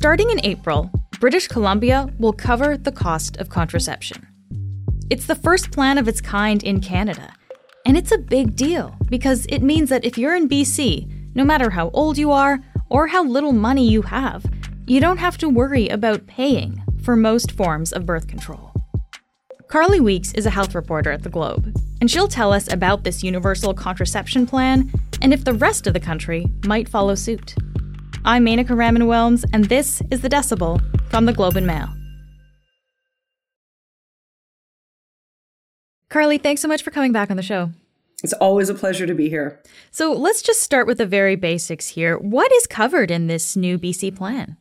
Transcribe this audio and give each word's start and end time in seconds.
Starting 0.00 0.30
in 0.30 0.42
April, 0.46 0.90
British 1.20 1.46
Columbia 1.46 2.08
will 2.18 2.32
cover 2.32 2.78
the 2.78 2.90
cost 2.90 3.36
of 3.36 3.50
contraception. 3.50 4.26
It's 5.10 5.26
the 5.26 5.34
first 5.34 5.72
plan 5.72 5.98
of 5.98 6.08
its 6.08 6.22
kind 6.22 6.62
in 6.62 6.80
Canada. 6.80 7.34
And 7.84 7.98
it's 7.98 8.10
a 8.10 8.16
big 8.16 8.56
deal 8.56 8.96
because 9.10 9.44
it 9.50 9.62
means 9.62 9.90
that 9.90 10.06
if 10.06 10.16
you're 10.16 10.34
in 10.34 10.48
BC, 10.48 11.34
no 11.34 11.44
matter 11.44 11.68
how 11.68 11.90
old 11.90 12.16
you 12.16 12.32
are 12.32 12.60
or 12.88 13.08
how 13.08 13.22
little 13.22 13.52
money 13.52 13.86
you 13.86 14.00
have, 14.00 14.46
you 14.86 15.00
don't 15.00 15.18
have 15.18 15.36
to 15.36 15.50
worry 15.50 15.86
about 15.88 16.26
paying 16.26 16.82
for 17.02 17.14
most 17.14 17.52
forms 17.52 17.92
of 17.92 18.06
birth 18.06 18.26
control. 18.26 18.72
Carly 19.68 20.00
Weeks 20.00 20.32
is 20.32 20.46
a 20.46 20.50
health 20.50 20.74
reporter 20.74 21.10
at 21.10 21.24
The 21.24 21.28
Globe, 21.28 21.76
and 22.00 22.10
she'll 22.10 22.26
tell 22.26 22.54
us 22.54 22.72
about 22.72 23.04
this 23.04 23.22
universal 23.22 23.74
contraception 23.74 24.46
plan 24.46 24.90
and 25.20 25.34
if 25.34 25.44
the 25.44 25.52
rest 25.52 25.86
of 25.86 25.92
the 25.92 26.00
country 26.00 26.46
might 26.64 26.88
follow 26.88 27.14
suit. 27.14 27.54
I'm 28.22 28.44
Menaka 28.44 28.76
Raman 28.76 29.04
Wilms, 29.04 29.46
and 29.50 29.64
this 29.64 30.02
is 30.10 30.20
The 30.20 30.28
Decibel 30.28 30.82
from 31.08 31.24
The 31.24 31.32
Globe 31.32 31.56
and 31.56 31.66
Mail. 31.66 31.88
Carly, 36.10 36.36
thanks 36.36 36.60
so 36.60 36.68
much 36.68 36.82
for 36.82 36.90
coming 36.90 37.12
back 37.12 37.30
on 37.30 37.38
the 37.38 37.42
show. 37.42 37.70
It's 38.22 38.34
always 38.34 38.68
a 38.68 38.74
pleasure 38.74 39.06
to 39.06 39.14
be 39.14 39.30
here. 39.30 39.62
So 39.90 40.12
let's 40.12 40.42
just 40.42 40.60
start 40.60 40.86
with 40.86 40.98
the 40.98 41.06
very 41.06 41.34
basics 41.34 41.88
here. 41.88 42.18
What 42.18 42.52
is 42.52 42.66
covered 42.66 43.10
in 43.10 43.26
this 43.26 43.56
new 43.56 43.78
BC 43.78 44.14
plan? 44.14 44.58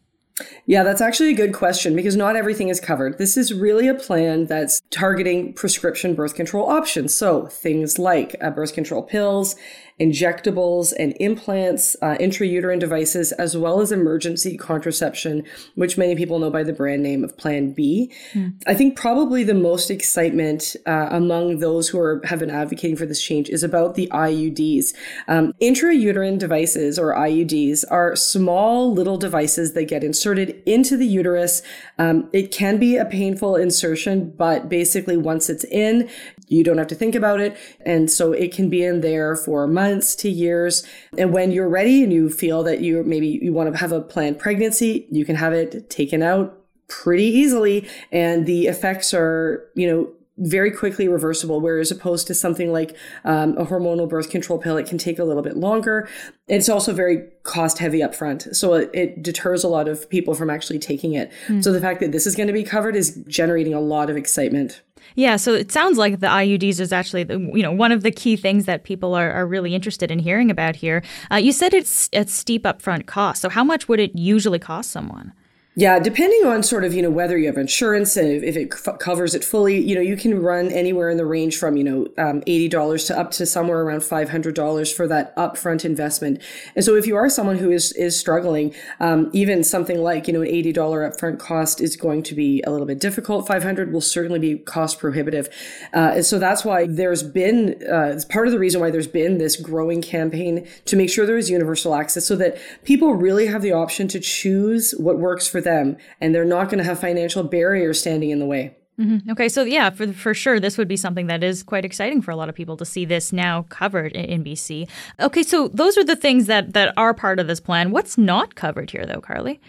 Yeah, 0.65 0.83
that's 0.83 1.01
actually 1.01 1.31
a 1.31 1.35
good 1.35 1.53
question 1.53 1.97
because 1.97 2.15
not 2.15 2.37
everything 2.37 2.69
is 2.69 2.79
covered. 2.79 3.17
This 3.17 3.35
is 3.35 3.53
really 3.53 3.89
a 3.89 3.93
plan 3.93 4.45
that's 4.45 4.81
targeting 4.89 5.51
prescription 5.53 6.15
birth 6.15 6.33
control 6.33 6.69
options. 6.69 7.13
So 7.13 7.47
things 7.47 7.99
like 7.99 8.37
uh, 8.39 8.51
birth 8.51 8.73
control 8.73 9.03
pills 9.03 9.57
injectables 9.99 10.93
and 10.97 11.15
implants, 11.19 11.95
uh, 12.01 12.15
intrauterine 12.19 12.79
devices, 12.79 13.31
as 13.33 13.57
well 13.57 13.81
as 13.81 13.91
emergency 13.91 14.57
contraception, 14.57 15.43
which 15.75 15.97
many 15.97 16.15
people 16.15 16.39
know 16.39 16.49
by 16.49 16.63
the 16.63 16.73
brand 16.73 17.03
name 17.03 17.23
of 17.23 17.37
Plan 17.37 17.71
B. 17.71 18.11
Mm. 18.33 18.53
I 18.65 18.73
think 18.73 18.95
probably 18.95 19.43
the 19.43 19.53
most 19.53 19.91
excitement 19.91 20.75
uh, 20.85 21.07
among 21.11 21.59
those 21.59 21.89
who 21.89 21.99
are, 21.99 22.21
have 22.25 22.39
been 22.39 22.49
advocating 22.49 22.95
for 22.95 23.05
this 23.05 23.21
change 23.21 23.49
is 23.49 23.63
about 23.63 23.95
the 23.95 24.07
IUDs. 24.07 24.93
Um, 25.27 25.53
intrauterine 25.61 26.39
devices 26.39 26.97
or 26.97 27.13
IUDs 27.13 27.83
are 27.91 28.15
small 28.15 28.93
little 28.93 29.17
devices 29.17 29.73
that 29.73 29.85
get 29.85 30.03
inserted 30.03 30.61
into 30.65 30.95
the 30.97 31.07
uterus. 31.07 31.61
Um, 31.97 32.29
it 32.33 32.51
can 32.51 32.77
be 32.77 32.95
a 32.95 33.05
painful 33.05 33.55
insertion, 33.55 34.31
but 34.37 34.69
basically 34.69 35.17
once 35.17 35.49
it's 35.49 35.65
in, 35.65 36.09
you 36.49 36.63
don't 36.63 36.77
have 36.77 36.87
to 36.87 36.95
think 36.95 37.15
about 37.15 37.39
it. 37.39 37.57
And 37.85 38.11
so 38.11 38.33
it 38.33 38.53
can 38.53 38.69
be 38.69 38.83
in 38.83 39.01
there 39.01 39.35
for 39.35 39.67
months 39.67 40.15
to 40.17 40.29
years. 40.29 40.85
And 41.17 41.31
when 41.31 41.51
you're 41.51 41.69
ready 41.69 42.03
and 42.03 42.11
you 42.11 42.29
feel 42.29 42.63
that 42.63 42.81
you 42.81 43.03
maybe 43.03 43.27
you 43.41 43.53
want 43.53 43.71
to 43.71 43.77
have 43.79 43.91
a 43.91 44.01
planned 44.01 44.39
pregnancy, 44.39 45.07
you 45.11 45.25
can 45.25 45.35
have 45.35 45.53
it 45.53 45.89
taken 45.89 46.21
out 46.21 46.57
pretty 46.87 47.25
easily. 47.25 47.87
And 48.11 48.45
the 48.45 48.67
effects 48.67 49.13
are, 49.13 49.69
you 49.75 49.87
know, 49.87 50.11
very 50.39 50.71
quickly 50.71 51.07
reversible, 51.07 51.59
whereas 51.59 51.91
opposed 51.91 52.27
to 52.27 52.33
something 52.33 52.71
like 52.71 52.95
um, 53.25 53.57
a 53.57 53.65
hormonal 53.65 54.07
birth 54.07 54.29
control 54.29 54.57
pill, 54.57 54.77
it 54.77 54.87
can 54.87 54.97
take 54.97 55.19
a 55.19 55.23
little 55.23 55.43
bit 55.43 55.57
longer. 55.57 56.07
It's 56.47 56.69
also 56.69 56.93
very 56.93 57.27
cost 57.43 57.79
heavy 57.79 57.99
upfront, 57.99 58.55
so 58.55 58.73
it, 58.73 58.89
it 58.93 59.23
deters 59.23 59.63
a 59.63 59.67
lot 59.67 59.87
of 59.87 60.09
people 60.09 60.33
from 60.33 60.49
actually 60.49 60.79
taking 60.79 61.13
it. 61.13 61.31
Mm. 61.47 61.63
So 61.63 61.71
the 61.71 61.81
fact 61.81 61.99
that 61.99 62.11
this 62.11 62.25
is 62.25 62.35
going 62.35 62.47
to 62.47 62.53
be 62.53 62.63
covered 62.63 62.95
is 62.95 63.21
generating 63.27 63.73
a 63.73 63.81
lot 63.81 64.09
of 64.09 64.17
excitement. 64.17 64.81
Yeah, 65.15 65.37
so 65.37 65.53
it 65.53 65.71
sounds 65.71 65.97
like 65.97 66.19
the 66.19 66.27
IUDs 66.27 66.79
is 66.79 66.93
actually 66.93 67.23
the, 67.23 67.39
you 67.53 67.63
know 67.63 67.71
one 67.71 67.91
of 67.91 68.03
the 68.03 68.11
key 68.11 68.35
things 68.35 68.65
that 68.65 68.83
people 68.83 69.13
are, 69.13 69.31
are 69.31 69.45
really 69.45 69.73
interested 69.75 70.11
in 70.11 70.19
hearing 70.19 70.51
about 70.51 70.75
here. 70.75 71.03
Uh, 71.31 71.37
you 71.37 71.51
said 71.51 71.73
it's 71.73 72.09
a 72.13 72.25
steep 72.27 72.63
upfront 72.63 73.05
cost. 73.05 73.41
So 73.41 73.49
how 73.49 73.63
much 73.63 73.87
would 73.87 73.99
it 73.99 74.15
usually 74.15 74.59
cost 74.59 74.91
someone? 74.91 75.33
Yeah, 75.79 75.97
depending 75.97 76.45
on 76.45 76.61
sort 76.61 76.83
of, 76.83 76.93
you 76.93 77.01
know, 77.01 77.09
whether 77.09 77.37
you 77.37 77.45
have 77.45 77.55
insurance 77.55 78.17
and 78.17 78.43
if 78.43 78.57
it 78.57 78.73
f- 78.73 78.99
covers 78.99 79.33
it 79.33 79.45
fully, 79.45 79.79
you 79.79 79.95
know, 79.95 80.01
you 80.01 80.17
can 80.17 80.41
run 80.41 80.67
anywhere 80.73 81.09
in 81.09 81.15
the 81.15 81.25
range 81.25 81.55
from, 81.55 81.77
you 81.77 81.85
know, 81.85 82.01
um, 82.17 82.41
$80 82.41 83.07
to 83.07 83.17
up 83.17 83.31
to 83.31 83.45
somewhere 83.45 83.79
around 83.79 84.01
$500 84.01 84.93
for 84.93 85.07
that 85.07 85.33
upfront 85.37 85.85
investment. 85.85 86.41
And 86.75 86.83
so 86.83 86.95
if 86.95 87.07
you 87.07 87.15
are 87.15 87.29
someone 87.29 87.57
who 87.57 87.71
is, 87.71 87.93
is 87.93 88.19
struggling, 88.19 88.75
um, 88.99 89.29
even 89.31 89.63
something 89.63 89.99
like, 89.99 90.27
you 90.27 90.33
know, 90.33 90.41
an 90.41 90.49
$80 90.49 90.73
upfront 90.73 91.39
cost 91.39 91.79
is 91.79 91.95
going 91.95 92.23
to 92.23 92.35
be 92.35 92.61
a 92.67 92.71
little 92.71 92.85
bit 92.85 92.99
difficult. 92.99 93.47
500 93.47 93.93
will 93.93 94.01
certainly 94.01 94.39
be 94.39 94.57
cost 94.57 94.99
prohibitive. 94.99 95.47
Uh, 95.93 96.11
and 96.15 96.25
so 96.25 96.39
that's 96.39 96.65
why 96.65 96.87
there's 96.87 97.23
been, 97.23 97.81
uh, 97.89 98.07
it's 98.07 98.25
part 98.25 98.47
of 98.47 98.51
the 98.51 98.59
reason 98.59 98.81
why 98.81 98.91
there's 98.91 99.07
been 99.07 99.37
this 99.37 99.55
growing 99.55 100.01
campaign 100.01 100.67
to 100.83 100.97
make 100.97 101.09
sure 101.09 101.25
there 101.25 101.37
is 101.37 101.49
universal 101.49 101.95
access 101.95 102.27
so 102.27 102.35
that 102.35 102.57
people 102.83 103.13
really 103.13 103.47
have 103.47 103.61
the 103.61 103.71
option 103.71 104.09
to 104.09 104.19
choose 104.19 104.91
what 104.97 105.17
works 105.17 105.47
for 105.47 105.61
them 105.61 105.68
them 105.69 105.97
and 106.19 106.33
they're 106.33 106.45
not 106.45 106.65
going 106.69 106.79
to 106.79 106.83
have 106.83 106.99
financial 106.99 107.43
barriers 107.43 107.99
standing 107.99 108.29
in 108.29 108.39
the 108.39 108.45
way. 108.45 108.75
Mm-hmm. 108.99 109.31
Okay, 109.31 109.47
so 109.47 109.63
yeah, 109.63 109.89
for 109.89 110.11
for 110.11 110.33
sure, 110.33 110.59
this 110.59 110.77
would 110.77 110.89
be 110.89 110.97
something 110.97 111.27
that 111.27 111.41
is 111.41 111.63
quite 111.63 111.85
exciting 111.85 112.21
for 112.21 112.31
a 112.31 112.35
lot 112.35 112.49
of 112.49 112.55
people 112.55 112.75
to 112.77 112.85
see 112.85 113.05
this 113.05 113.31
now 113.31 113.65
covered 113.69 114.11
in, 114.11 114.25
in 114.25 114.43
BC. 114.43 114.89
Okay, 115.21 115.41
so 115.41 115.69
those 115.69 115.97
are 115.97 116.03
the 116.03 116.17
things 116.17 116.47
that 116.47 116.73
that 116.73 116.93
are 116.97 117.13
part 117.13 117.39
of 117.39 117.47
this 117.47 117.61
plan. 117.61 117.91
What's 117.91 118.17
not 118.17 118.55
covered 118.55 118.91
here, 118.91 119.05
though, 119.05 119.21
Carly? 119.21 119.61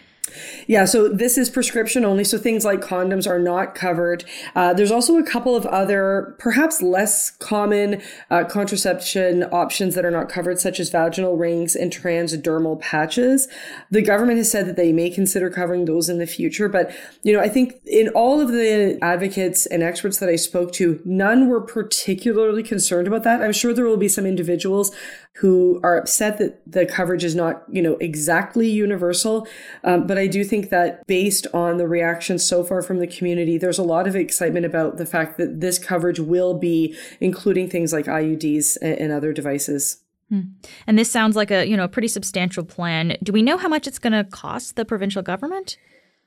Yeah, 0.67 0.85
so 0.85 1.09
this 1.09 1.37
is 1.37 1.51
prescription 1.51 2.05
only. 2.05 2.25
So 2.25 2.39
things 2.39 2.65
like 2.65 2.81
condoms 2.81 3.27
are 3.27 3.39
not 3.39 3.75
covered. 3.75 4.25
Uh, 4.55 4.73
there's 4.73 4.91
also 4.91 5.17
a 5.17 5.25
couple 5.25 5.57
of 5.57 5.67
other, 5.67 6.35
perhaps 6.39 6.83
less 6.83 7.31
common 7.31 8.03
uh, 8.31 8.45
contraception 8.45 9.45
options 9.45 9.95
that 9.95 10.05
are 10.05 10.11
not 10.11 10.29
covered, 10.29 10.59
such 10.59 10.81
as 10.81 10.91
vaginal 10.91 11.37
rings 11.37 11.75
and 11.75 11.93
transdermal 11.93 12.81
patches. 12.81 13.49
The 13.91 14.03
government 14.03 14.39
has 14.39 14.51
said 14.51 14.67
that 14.67 14.77
they 14.77 14.93
may 14.93 15.11
consider 15.11 15.51
covering 15.51 15.85
those 15.85 16.09
in 16.09 16.19
the 16.19 16.27
future. 16.27 16.69
But, 16.69 16.95
you 17.23 17.33
know, 17.33 17.41
I 17.41 17.49
think 17.49 17.75
in 17.87 18.09
all 18.11 18.41
of 18.41 18.53
the 18.53 18.99
advocates 19.03 19.67
and 19.67 19.83
experts 19.83 20.19
that 20.19 20.29
I 20.29 20.37
spoke 20.37 20.73
to, 20.73 21.01
none 21.05 21.49
were 21.49 21.61
particularly 21.61 22.63
concerned 22.63 23.07
about 23.07 23.25
that. 23.25 23.43
I'm 23.43 23.53
sure 23.53 23.73
there 23.73 23.87
will 23.87 23.97
be 23.97 24.09
some 24.09 24.27
individuals 24.27 24.95
who 25.37 25.81
are 25.83 25.97
upset 25.97 26.39
that 26.39 26.61
the 26.71 26.85
coverage 26.85 27.25
is 27.25 27.35
not, 27.35 27.63
you 27.71 27.81
know, 27.81 27.97
exactly 27.97 28.69
universal. 28.69 29.47
Um, 29.85 30.07
but 30.07 30.19
I 30.19 30.27
do 30.27 30.45
think 30.45 30.71
that 30.71 31.07
based 31.07 31.47
on 31.55 31.77
the 31.77 31.89
reaction 31.89 32.39
so 32.39 32.65
far 32.65 32.83
from 32.83 32.99
the 32.99 33.07
community, 33.07 33.57
there's 33.57 33.79
a 33.79 33.83
lot 33.83 34.07
of 34.07 34.17
excitement 34.17 34.67
about 34.67 34.97
the 34.97 35.07
fact 35.07 35.39
that 35.39 35.61
this 35.61 35.79
coverage 35.79 36.21
will 36.21 36.55
be 36.55 36.97
including 37.21 37.71
things 37.71 37.93
like 37.93 38.07
IUDs 38.07 38.77
and, 38.83 38.99
and 38.99 39.13
other 39.13 39.33
devices. 39.33 40.03
Hmm. 40.29 40.41
And 40.87 40.99
this 40.99 41.11
sounds 41.11 41.37
like 41.37 41.51
a 41.51 41.67
you 41.67 41.77
know 41.77 41.85
a 41.85 41.89
pretty 41.89 42.09
substantial 42.09 42.65
plan. 42.65 43.17
Do 43.23 43.33
we 43.33 43.43
know 43.43 43.57
how 43.57 43.69
much 43.69 43.87
it's 43.87 43.99
going 43.99 44.13
to 44.13 44.25
cost 44.25 44.77
the 44.77 44.85
provincial 44.85 45.23
government? 45.23 45.77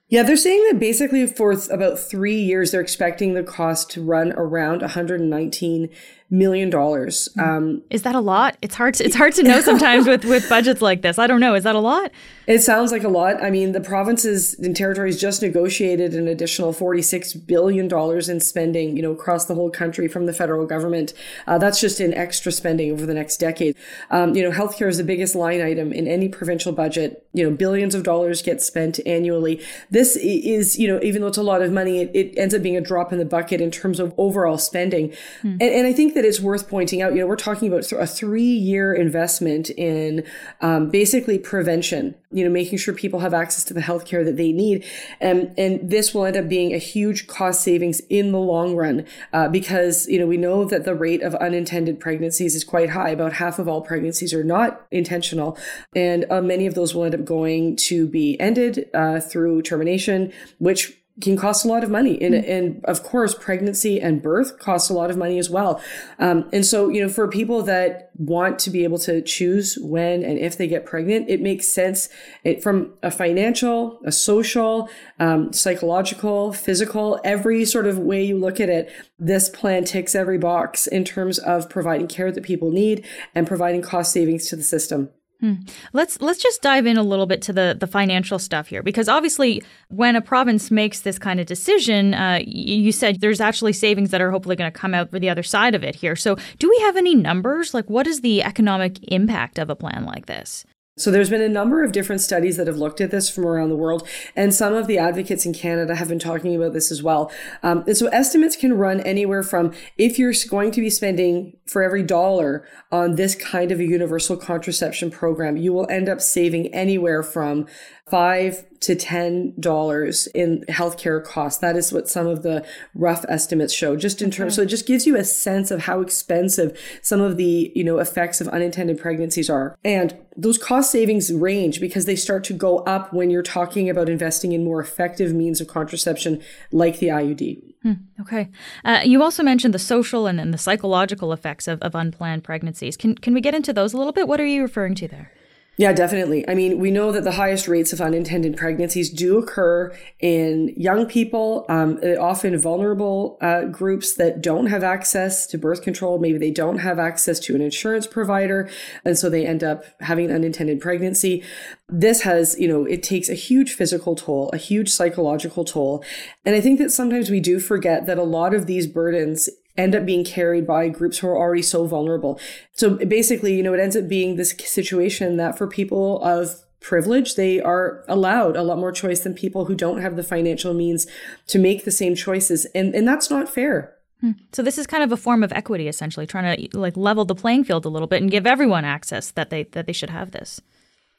Yeah, 0.10 0.22
they're 0.22 0.38
saying 0.38 0.64
that 0.70 0.80
basically 0.80 1.26
for 1.26 1.56
about 1.72 1.98
three 1.98 2.40
years, 2.40 2.70
they're 2.70 2.82
expecting 2.82 3.34
the 3.34 3.42
cost 3.42 3.90
to 3.92 4.04
run 4.04 4.34
around 4.34 4.82
119 4.82 5.90
million 6.34 6.70
dollars. 6.70 7.30
Um, 7.38 7.84
is 7.92 8.02
that 8.02 8.16
a 8.16 8.20
lot? 8.20 8.58
It's 8.62 8.76
hard. 8.76 8.96
To, 8.96 9.06
it's 9.06 9.16
hard 9.16 9.34
to 9.36 9.44
know 9.44 9.62
sometimes 9.70 10.08
with 10.08 10.26
with 10.26 10.50
budgets 10.50 10.82
like 10.82 11.02
this. 11.02 11.20
I 11.20 11.28
don't 11.28 11.40
know. 11.40 11.54
Is 11.54 11.64
that 11.64 11.76
a 11.76 11.80
lot? 11.80 12.12
It 12.48 12.60
sounds 12.60 12.92
like 12.92 13.04
a 13.04 13.10
lot. 13.10 13.42
I 13.42 13.50
mean, 13.50 13.72
the 13.72 13.80
provinces 13.80 14.54
and 14.56 14.76
territories 14.76 15.22
just 15.22 15.42
negotiated 15.42 16.14
an 16.14 16.28
additional 16.28 16.74
forty-six 16.74 17.34
billion 17.34 17.88
dollars 17.88 18.28
in 18.28 18.40
spending, 18.40 18.98
you 18.98 19.04
know, 19.04 19.12
across 19.12 19.46
the 19.46 19.56
whole 19.56 19.70
country 19.70 20.08
from 20.08 20.26
the 20.26 20.34
federal 20.34 20.66
government. 20.66 21.14
Uh, 21.48 21.58
that's 21.58 21.80
just 21.80 22.02
in 22.02 22.14
extra 22.14 22.52
spending 22.52 22.92
over 22.92 23.06
the 23.06 23.14
next 23.14 23.38
decade. 23.38 23.76
Um, 24.10 24.36
you 24.36 24.44
know, 24.44 24.52
healthcare 24.52 24.90
is 24.90 24.98
the 24.98 25.04
biggest 25.04 25.36
line 25.36 25.62
item 25.62 25.94
in 25.94 26.08
any 26.08 26.28
provincial 26.28 26.74
budget. 26.74 27.26
You 27.34 27.50
know, 27.50 27.56
billions 27.56 27.96
of 27.96 28.04
dollars 28.04 28.42
get 28.42 28.62
spent 28.62 29.00
annually. 29.06 29.62
This 29.90 30.16
is, 30.16 30.78
you 30.78 30.88
know, 30.88 31.00
even 31.04 31.22
though 31.22 31.28
it's 31.28 31.38
a 31.38 31.44
lot 31.44 31.62
of 31.62 31.72
money, 31.72 32.02
it, 32.02 32.12
it 32.14 32.38
ends 32.38 32.54
up 32.54 32.62
being 32.62 32.78
a 32.78 32.82
drop 32.82 33.12
in 33.14 33.20
the 33.20 33.26
bucket 33.26 33.62
in 33.62 33.72
terms 33.72 34.00
of 34.00 34.14
overall 34.18 34.58
spending. 34.58 35.14
Hmm. 35.42 35.58
And, 35.60 35.62
and, 35.62 35.88
I 35.88 35.94
think 35.94 36.14
that 36.14 36.23
it's 36.26 36.40
worth 36.40 36.70
pointing 36.70 37.02
out. 37.02 37.14
You 37.14 37.20
know, 37.20 37.28
we're 37.28 37.36
talking 37.36 37.68
about 37.68 37.92
a 37.92 38.08
three-year 38.08 38.94
investment 38.94 39.70
in 39.72 40.26
um, 40.62 40.90
basically 40.90 41.40
prevention 41.40 42.16
you 42.34 42.44
know, 42.44 42.50
making 42.50 42.78
sure 42.78 42.94
people 42.94 43.20
have 43.20 43.34
access 43.34 43.64
to 43.66 43.74
the 43.74 43.82
healthcare 43.82 44.26
that 44.26 44.38
they 44.38 44.52
need. 44.52 44.84
And, 45.22 45.54
and 45.58 45.90
this 45.90 46.14
will 46.14 46.26
end 46.26 46.36
up 46.36 46.50
being 46.50 46.74
a 46.74 46.78
huge 46.78 47.28
cost 47.28 47.62
savings 47.62 48.02
in 48.10 48.32
the 48.32 48.40
long 48.40 48.76
run, 48.76 49.06
uh, 49.32 49.48
because, 49.48 50.08
you 50.08 50.20
know, 50.20 50.26
we 50.26 50.38
know 50.38 50.66
that 50.66 50.84
the 50.84 50.96
rate 50.96 51.22
of 51.22 51.36
unintended 51.36 52.00
pregnancies 52.00 52.56
is 52.56 52.64
quite 52.64 52.90
high. 52.90 53.10
About 53.10 53.34
half 53.34 53.60
of 53.60 53.68
all 53.68 53.82
pregnancies 53.82 54.34
are 54.34 54.44
not 54.44 54.86
intentional. 54.92 55.58
And 55.96 56.26
uh, 56.30 56.42
many 56.42 56.66
of 56.66 56.74
those 56.74 56.96
will 56.96 57.04
end 57.04 57.16
up 57.16 57.24
going 57.24 57.76
to 57.78 58.08
be 58.08 58.40
ended 58.40 58.90
uh, 58.94 59.20
through 59.20 59.62
termination, 59.62 60.34
which 60.58 60.98
can 61.22 61.38
cost 61.38 61.64
a 61.64 61.68
lot 61.68 61.84
of 61.84 61.92
money. 61.92 62.20
And, 62.22 62.34
mm-hmm. 62.34 62.52
and 62.52 62.86
of 62.86 63.04
course, 63.04 63.36
pregnancy 63.36 64.02
and 64.02 64.22
birth 64.22 64.58
costs 64.58 64.90
a 64.90 64.94
lot 64.94 65.12
of 65.12 65.18
money 65.18 65.38
as 65.38 65.50
well. 65.50 65.82
Um, 66.18 66.50
and 66.52 66.66
so, 66.66 66.90
you 66.90 67.02
know, 67.02 67.10
for 67.10 67.28
people 67.28 67.62
that 67.64 68.10
want 68.16 68.58
to 68.60 68.72
be 68.72 68.84
able 68.84 68.98
to 69.00 69.22
choose 69.22 69.78
when 69.80 70.24
and 70.24 70.40
if 70.40 70.58
they 70.58 70.68
get 70.68 70.86
pregnant, 70.86 71.30
it 71.30 71.42
makes 71.42 71.72
sense 71.72 72.10
it, 72.44 72.64
from 72.64 72.94
a 73.04 73.12
financial, 73.12 74.00
a 74.04 74.12
social, 74.12 74.90
um, 75.20 75.54
psychological, 75.54 76.52
physical, 76.52 77.20
every 77.24 77.64
sort 77.64 77.86
of 77.86 78.00
way 78.00 78.24
you 78.24 78.38
look 78.38 78.60
at 78.60 78.70
it. 78.70 78.92
This 79.20 79.50
plan 79.50 79.86
ticks 79.86 80.16
every 80.16 80.40
box 80.40 80.88
in 80.88 81.06
terms 81.06 81.38
of 81.38 81.70
providing 81.70 82.08
care 82.08 82.32
that 82.32 82.44
people 82.44 82.72
need 82.72 83.06
and 83.36 83.46
providing 83.46 83.84
cost 83.84 84.12
savings 84.12 84.48
to 84.50 84.56
the 84.56 84.64
system. 84.64 85.10
Hmm. 85.44 85.56
Let's 85.92 86.22
let's 86.22 86.42
just 86.42 86.62
dive 86.62 86.86
in 86.86 86.96
a 86.96 87.04
little 87.04 87.26
bit 87.26 87.42
to 87.42 87.52
the 87.52 87.76
the 87.78 87.86
financial 87.86 88.40
stuff 88.40 88.68
here, 88.68 88.82
because 88.82 89.10
obviously, 89.10 89.62
when 89.90 90.16
a 90.16 90.22
province 90.22 90.72
makes 90.72 91.02
this 91.02 91.20
kind 91.20 91.38
of 91.38 91.46
decision, 91.46 92.14
uh, 92.14 92.40
you 92.48 92.94
said 92.94 93.20
there's 93.20 93.42
actually 93.42 93.74
savings 93.74 94.12
that 94.12 94.22
are 94.22 94.32
hopefully 94.32 94.56
going 94.56 94.72
to 94.72 94.80
come 94.80 94.94
out 94.94 95.12
for 95.12 95.20
the 95.20 95.30
other 95.30 95.44
side 95.44 95.76
of 95.76 95.84
it 95.84 95.96
here. 95.96 96.16
So, 96.16 96.38
do 96.60 96.70
we 96.70 96.80
have 96.84 96.96
any 96.96 97.14
numbers? 97.14 97.74
Like, 97.74 97.90
what 97.90 98.08
is 98.08 98.22
the 98.22 98.42
economic 98.42 99.04
impact 99.12 99.60
of 99.60 99.70
a 99.70 99.76
plan 99.76 100.06
like 100.06 100.28
this? 100.28 100.64
So 100.96 101.10
there's 101.10 101.30
been 101.30 101.42
a 101.42 101.50
number 101.50 101.84
of 101.84 101.92
different 101.92 102.22
studies 102.22 102.56
that 102.58 102.68
have 102.68 102.78
looked 102.78 103.02
at 103.02 103.10
this 103.10 103.28
from 103.28 103.48
around 103.48 103.70
the 103.70 103.76
world, 103.76 104.08
and 104.36 104.54
some 104.54 104.76
of 104.76 104.86
the 104.86 105.00
advocates 105.00 105.44
in 105.44 105.52
Canada 105.52 105.96
have 105.96 106.08
been 106.08 106.20
talking 106.20 106.56
about 106.56 106.74
this 106.74 106.92
as 106.92 107.02
well. 107.02 107.32
Um, 107.64 107.84
and 107.88 107.98
so 107.98 108.08
estimates 108.08 108.56
can 108.56 108.74
run 108.74 109.00
anywhere 109.00 109.42
from 109.42 109.74
if 109.98 110.20
you're 110.20 110.34
going 110.50 110.70
to 110.72 110.82
be 110.82 110.92
spending 110.92 111.58
for 111.66 111.82
every 111.82 112.04
dollar 112.04 112.68
on 112.92 113.16
this 113.16 113.34
kind 113.34 113.72
of 113.72 113.80
a 113.80 113.86
universal 113.86 114.38
contraception 114.38 115.10
program, 115.10 115.58
you 115.58 115.74
will 115.74 115.90
end 115.90 116.08
up 116.08 116.22
saving 116.22 116.68
anywhere 116.76 117.24
from 117.24 117.66
five 118.08 118.66
to 118.84 118.96
ten 118.96 119.54
dollars 119.60 120.28
in 120.28 120.64
healthcare 120.70 121.24
costs. 121.24 121.60
That 121.60 121.76
is 121.76 121.92
what 121.92 122.10
some 122.10 122.28
of 122.28 122.44
the 122.44 122.66
rough 122.94 123.26
estimates 123.28 123.74
show. 123.74 123.96
Just 123.96 124.22
in 124.22 124.32
terms, 124.32 124.54
okay. 124.54 124.56
so 124.56 124.62
it 124.64 124.68
just 124.68 124.88
gives 124.88 125.06
you 125.08 125.16
a 125.16 125.24
sense 125.24 125.72
of 125.72 125.82
how 125.82 126.02
expensive 126.02 126.78
some 127.02 127.22
of 127.22 127.38
the 127.38 127.72
you 127.76 127.84
know 127.84 128.00
effects 128.00 128.42
of 128.42 128.48
unintended 128.50 128.98
pregnancies 128.98 129.50
are, 129.50 129.78
and 129.84 130.18
those 130.36 130.58
cost 130.58 130.92
savings 130.92 131.32
range 131.32 131.80
because 131.80 132.06
they 132.06 132.16
start 132.16 132.44
to 132.46 132.54
go 132.54 132.80
up 132.80 133.14
when 133.14 133.30
you're 133.30 133.44
talking 133.44 133.90
about 133.90 134.10
investing 134.10 134.52
in 134.52 134.64
more 134.64 134.80
effective 134.80 135.34
means 135.34 135.62
of 135.62 135.68
contraception 135.68 136.42
like 136.72 137.00
the 137.00 137.08
IUD. 137.08 137.74
Hmm, 137.84 137.94
okay. 138.22 138.50
Uh, 138.86 139.02
you 139.04 139.22
also 139.22 139.44
mentioned 139.44 139.74
the 139.74 139.80
social 139.80 140.26
and, 140.26 140.40
and 140.40 140.54
the 140.54 140.58
psychological 140.58 141.34
effects 141.34 141.68
of, 141.68 141.82
of 141.82 141.96
unplanned 141.96 142.44
pregnancies. 142.44 142.96
Can, 142.96 143.16
can 143.16 143.34
we 143.34 143.42
get 143.42 143.54
into 143.54 143.74
those 143.74 143.94
a 143.94 143.98
little 143.98 144.14
bit? 144.14 144.28
What 144.28 144.40
are 144.40 144.46
you 144.46 144.62
referring 144.62 144.96
to 144.96 145.08
there? 145.08 145.32
Yeah, 145.76 145.92
definitely. 145.92 146.48
I 146.48 146.54
mean, 146.54 146.78
we 146.78 146.92
know 146.92 147.12
that 147.12 147.24
the 147.24 147.32
highest 147.32 147.68
rates 147.68 147.92
of 147.94 148.00
unintended 148.00 148.56
pregnancies 148.56 149.10
do 149.10 149.40
occur 149.40 149.92
in 150.20 150.72
young 150.78 151.08
people, 151.08 151.66
um, 151.68 152.00
often 152.20 152.56
vulnerable 152.60 153.40
uh, 153.42 153.64
groups 153.66 154.14
that 154.14 154.40
don't 154.40 154.68
have 154.68 154.84
access 154.84 155.48
to 155.48 155.58
birth 155.58 155.82
control. 155.82 156.20
Maybe 156.20 156.38
they 156.38 156.52
don't 156.52 156.78
have 156.78 157.00
access 157.00 157.40
to 157.40 157.56
an 157.56 157.62
insurance 157.62 158.06
provider. 158.06 158.70
And 159.04 159.18
so 159.18 159.32
they 159.32 159.48
end 159.48 159.64
up 159.64 159.84
having 160.00 160.26
an 160.26 160.36
unintended 160.36 160.80
pregnancy. 160.80 161.44
This 161.90 162.22
has, 162.22 162.56
you 162.60 162.68
know, 162.68 162.86
it 162.86 163.02
takes 163.02 163.28
a 163.28 163.34
huge 163.34 163.74
physical 163.74 164.14
toll, 164.14 164.52
a 164.54 164.58
huge 164.58 164.90
psychological 164.90 165.66
toll. 165.66 166.04
And 166.46 166.56
I 166.56 166.62
think 166.62 166.78
that 166.78 166.92
sometimes 166.92 167.32
we 167.32 167.40
do 167.40 167.60
forget 167.60 168.06
that 168.06 168.20
a 168.20 168.24
lot 168.24 168.54
of 168.54 168.68
these 168.68 168.86
burdens 168.86 169.50
end 169.78 169.96
up 169.96 170.06
being 170.06 170.24
carried 170.24 170.68
by 170.68 170.88
groups 170.90 171.20
who 171.20 171.28
are 171.28 171.38
already 171.38 171.62
so 171.62 171.86
vulnerable. 171.86 172.40
So 172.74 172.96
basically, 172.96 173.56
you 173.56 173.64
know, 173.64 173.74
it 173.74 173.80
ends 173.80 173.96
up 173.96 174.08
being 174.08 174.36
this 174.36 174.56
situation 174.66 175.38
that 175.38 175.58
for 175.58 175.68
people 175.68 176.22
of 176.22 176.62
privilege, 176.80 177.36
they 177.36 177.60
are 177.60 178.04
allowed 178.08 178.56
a 178.56 178.64
lot 178.64 178.78
more 178.78 178.92
choice 178.92 179.22
than 179.22 179.34
people 179.34 179.66
who 179.66 179.74
don't 179.74 180.02
have 180.02 180.16
the 180.16 180.24
financial 180.24 180.74
means 180.74 181.08
to 181.48 181.58
make 181.58 181.86
the 181.86 181.92
same 181.92 182.14
choices. 182.14 182.66
And, 182.76 182.94
and 182.94 183.08
that's 183.08 183.30
not 183.30 183.50
fair. 183.50 183.96
Hmm. 184.22 184.32
So 184.52 184.62
this 184.62 184.78
is 184.78 184.88
kind 184.88 185.04
of 185.04 185.12
a 185.12 185.18
form 185.18 185.44
of 185.44 185.52
equity, 185.52 185.88
essentially, 185.88 186.28
trying 186.28 186.70
to 186.70 186.78
like 186.78 186.96
level 186.96 187.26
the 187.26 187.36
playing 187.36 187.64
field 187.64 187.86
a 187.86 187.90
little 187.90 188.08
bit 188.08 188.22
and 188.22 188.32
give 188.32 188.48
everyone 188.48 188.86
access 188.86 189.32
that 189.32 189.50
they 189.50 189.64
that 189.64 189.86
they 189.86 189.92
should 189.92 190.12
have 190.12 190.32
this. 190.32 190.62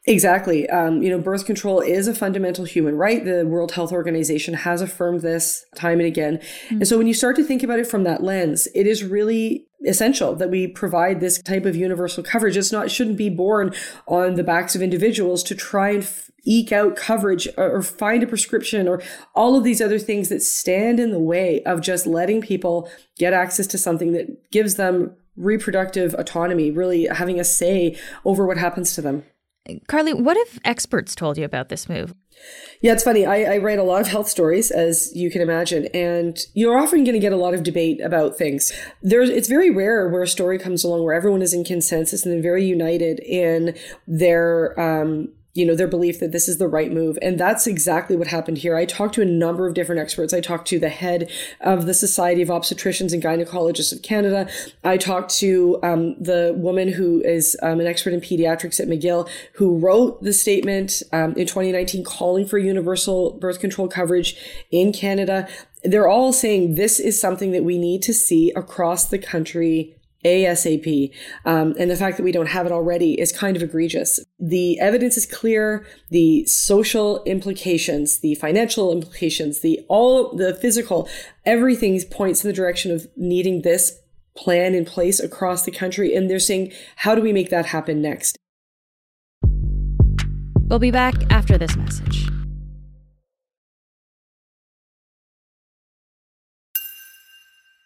Exactly. 0.07 0.69
Um, 0.69 1.03
you 1.03 1.09
know, 1.09 1.19
birth 1.19 1.47
control 1.47 1.81
is 1.81 2.07
a 2.07 2.15
fundamental 2.15 2.67
human 2.67 2.95
right. 2.95 3.25
The 3.25 3.47
World 3.47 3.73
Health 3.73 3.91
Organization 3.91 4.53
has 4.53 4.83
affirmed 4.83 5.23
this 5.23 5.65
time 5.75 5.99
and 5.99 6.07
again. 6.07 6.39
Mm-hmm. 6.39 6.77
And 6.77 6.89
so 6.89 6.99
when 6.99 7.07
you 7.07 7.15
start 7.15 7.37
to 7.37 7.45
think 7.45 7.63
about 7.63 7.79
it 7.79 7.87
from 7.87 8.05
that 8.05 8.23
lens, 8.23 8.69
it 8.75 8.87
is 8.87 9.03
really 9.03 9.67
essential 9.87 10.35
that 10.35 10.51
we 10.51 10.67
provide 10.67 11.21
this 11.21 11.41
type 11.41 11.65
of 11.65 11.75
universal 11.75 12.23
coverage. 12.23 12.57
It's 12.57 12.73
not, 12.73 12.87
it 12.87 12.91
shouldn't 12.91 13.17
be 13.17 13.31
borne 13.31 13.75
on 14.07 14.35
the 14.35 14.45
backs 14.45 14.75
of 14.75 14.83
individuals 14.83 15.43
to 15.45 15.55
try 15.55 15.91
and 15.91 16.03
f- 16.03 16.31
eke 16.45 16.73
out 16.73 16.97
coverage 16.97 17.49
or, 17.57 17.77
or 17.77 17.83
find 17.83 18.23
a 18.23 18.27
prescription 18.27 18.87
or 18.87 19.03
all 19.35 19.57
of 19.57 19.65
these 19.65 19.81
other 19.81 19.99
things 19.99 20.29
that 20.29 20.43
stand 20.43 21.01
in 21.01 21.13
the 21.13 21.19
way 21.19 21.63
of 21.63 21.81
just 21.81 22.07
letting 22.07 22.43
people 22.43 22.91
get 23.19 23.33
access 23.33 23.67
to 23.69 23.79
something 23.79 24.13
that 24.13 24.51
gives 24.51 24.75
them 24.75 25.17
reproductive 25.37 26.15
autonomy, 26.15 26.71
really 26.71 27.07
having 27.07 27.41
a 27.41 27.45
say 27.45 27.99
over 28.25 28.47
what 28.47 28.59
happens 28.59 28.95
to 28.95 29.01
them. 29.01 29.25
Carly, 29.87 30.13
what 30.13 30.37
have 30.37 30.61
experts 30.65 31.15
told 31.15 31.39
you 31.39 31.45
about 31.45 31.71
this 31.71 31.89
move? 31.89 32.15
Yeah, 32.83 32.93
it's 32.93 33.05
funny. 33.05 33.25
I, 33.25 33.55
I, 33.55 33.59
write 33.59 33.79
a 33.79 33.83
lot 33.83 34.03
of 34.03 34.09
health 34.09 34.29
stories, 34.29 34.71
as 34.71 35.11
you 35.15 35.31
can 35.31 35.41
imagine, 35.41 35.87
and 35.95 36.39
you're 36.53 36.77
often 36.77 37.05
going 37.05 37.15
to 37.15 37.21
get 37.21 37.33
a 37.33 37.37
lot 37.37 37.55
of 37.55 37.63
debate 37.63 38.01
about 38.03 38.37
things. 38.37 38.73
There's, 39.03 39.31
it's 39.31 39.49
very 39.49 39.71
rare 39.71 40.09
where 40.09 40.23
a 40.23 40.29
story 40.29 40.59
comes 40.59 40.85
along 40.85 41.05
where 41.05 41.15
everyone 41.15 41.41
is 41.41 41.55
in 41.55 41.65
consensus 41.65 42.25
and 42.25 42.35
they're 42.35 42.43
very 42.43 42.65
united 42.65 43.21
in 43.21 43.75
their 44.07 44.79
um, 44.79 45.29
you 45.55 45.65
know, 45.65 45.77
their 45.77 45.87
belief 45.87 46.19
that 46.19 46.33
this 46.33 46.49
is 46.49 46.59
the 46.59 46.67
right 46.67 46.93
move. 46.93 47.17
And 47.23 47.39
that's 47.39 47.67
exactly 47.67 48.17
what 48.17 48.27
happened 48.27 48.59
here. 48.59 48.77
I 48.77 48.85
talked 48.85 49.15
to 49.15 49.23
a 49.23 49.27
number 49.27 49.67
of 49.67 49.75
different 49.75 50.01
experts. 50.01 50.35
I 50.35 50.41
talked 50.41 50.67
to 50.69 50.81
the 50.81 50.89
head 50.89 51.31
of 51.61 51.87
the 51.87 51.95
Society 51.95 52.43
of 52.43 52.49
Obstetricians 52.49 53.13
and 53.13 53.23
Gynecologists 53.23 53.93
of 53.93 54.03
Canada. 54.03 54.49
I 54.83 54.97
talked 54.97 55.31
to 55.37 55.79
um, 55.85 56.21
the 56.21 56.55
woman 56.57 56.89
who 56.89 57.23
is 57.23 57.57
um, 57.63 57.79
an 57.79 57.87
expert 57.87 58.13
in 58.13 58.21
pediatrics 58.21 58.81
at 58.81 58.89
McGill, 58.89 59.29
who 59.55 59.79
wrote 59.79 60.21
the 60.23 60.33
statement 60.33 61.03
um, 61.13 61.31
in 61.35 61.47
2019 61.47 62.03
calling 62.03 62.47
for 62.47 62.59
universal 62.59 63.33
birth 63.35 63.61
control 63.61 63.87
coverage 63.87 64.37
in 64.73 64.93
Canada. 64.93 65.49
They're 65.85 66.09
all 66.09 66.33
saying 66.33 66.75
this 66.75 66.99
is 66.99 67.21
something 67.21 67.53
that 67.53 67.63
we 67.63 67.79
need 67.79 68.03
to 68.03 68.15
see 68.15 68.51
across 68.53 69.07
the 69.07 69.19
country 69.19 69.95
ASAP. 70.25 71.11
Um, 71.45 71.75
and 71.79 71.91
the 71.91 71.97
fact 71.97 72.17
that 72.17 72.23
we 72.23 72.33
don't 72.33 72.49
have 72.49 72.67
it 72.67 72.73
already 72.73 73.21
is 73.21 73.33
kind 73.33 73.57
of 73.57 73.63
egregious. 73.63 74.21
The 74.39 74.79
evidence 74.81 75.17
is 75.17 75.27
clear. 75.27 75.87
The 76.11 76.47
social 76.47 77.23
implications, 77.25 78.21
the 78.21 78.35
financial 78.37 78.93
implications, 78.93 79.61
the 79.61 79.81
all 79.89 80.35
the 80.35 80.55
physical, 80.55 81.09
everything 81.45 82.01
points 82.11 82.45
in 82.45 82.49
the 82.49 82.55
direction 82.55 82.91
of 82.91 83.07
needing 83.17 83.63
this 83.63 84.01
plan 84.37 84.75
in 84.75 84.85
place 84.85 85.21
across 85.21 85.65
the 85.65 85.71
country. 85.71 86.15
And 86.15 86.29
they're 86.29 86.39
saying, 86.39 86.73
how 86.97 87.15
do 87.15 87.23
we 87.23 87.33
make 87.33 87.51
that 87.51 87.67
happen 87.67 88.03
next? 88.03 88.37
We'll 90.69 90.79
be 90.79 90.91
back 90.91 91.15
after 91.31 91.57
this 91.59 91.77
message. 91.77 92.34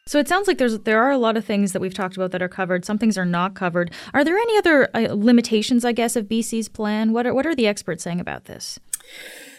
So 0.09 0.19
it 0.19 0.27
sounds 0.27 0.49
like 0.49 0.57
there's 0.57 0.79
there 0.81 1.03
are 1.03 1.11
a 1.11 1.19
lot 1.19 1.37
of 1.37 1.45
things 1.45 1.73
that 1.73 1.81
we've 1.81 1.93
talked 1.93 2.17
about 2.17 2.31
that 2.31 2.41
are 2.41 2.49
covered. 2.49 2.87
Some 2.87 2.97
things 2.97 3.19
are 3.19 3.27
not 3.27 3.55
covered. 3.55 3.93
Are 4.15 4.25
there 4.25 4.39
any 4.39 4.57
other 4.57 4.89
uh, 4.95 5.13
limitations, 5.15 5.85
I 5.85 5.93
guess, 5.93 6.17
of 6.17 6.25
BC's 6.29 6.67
plan? 6.67 7.13
What 7.13 7.27
are 7.27 7.35
what 7.35 7.47
are 7.47 7.55
the 7.55 7.67
experts 7.67 8.05
saying 8.05 8.19
about 8.19 8.47
this? 8.47 8.81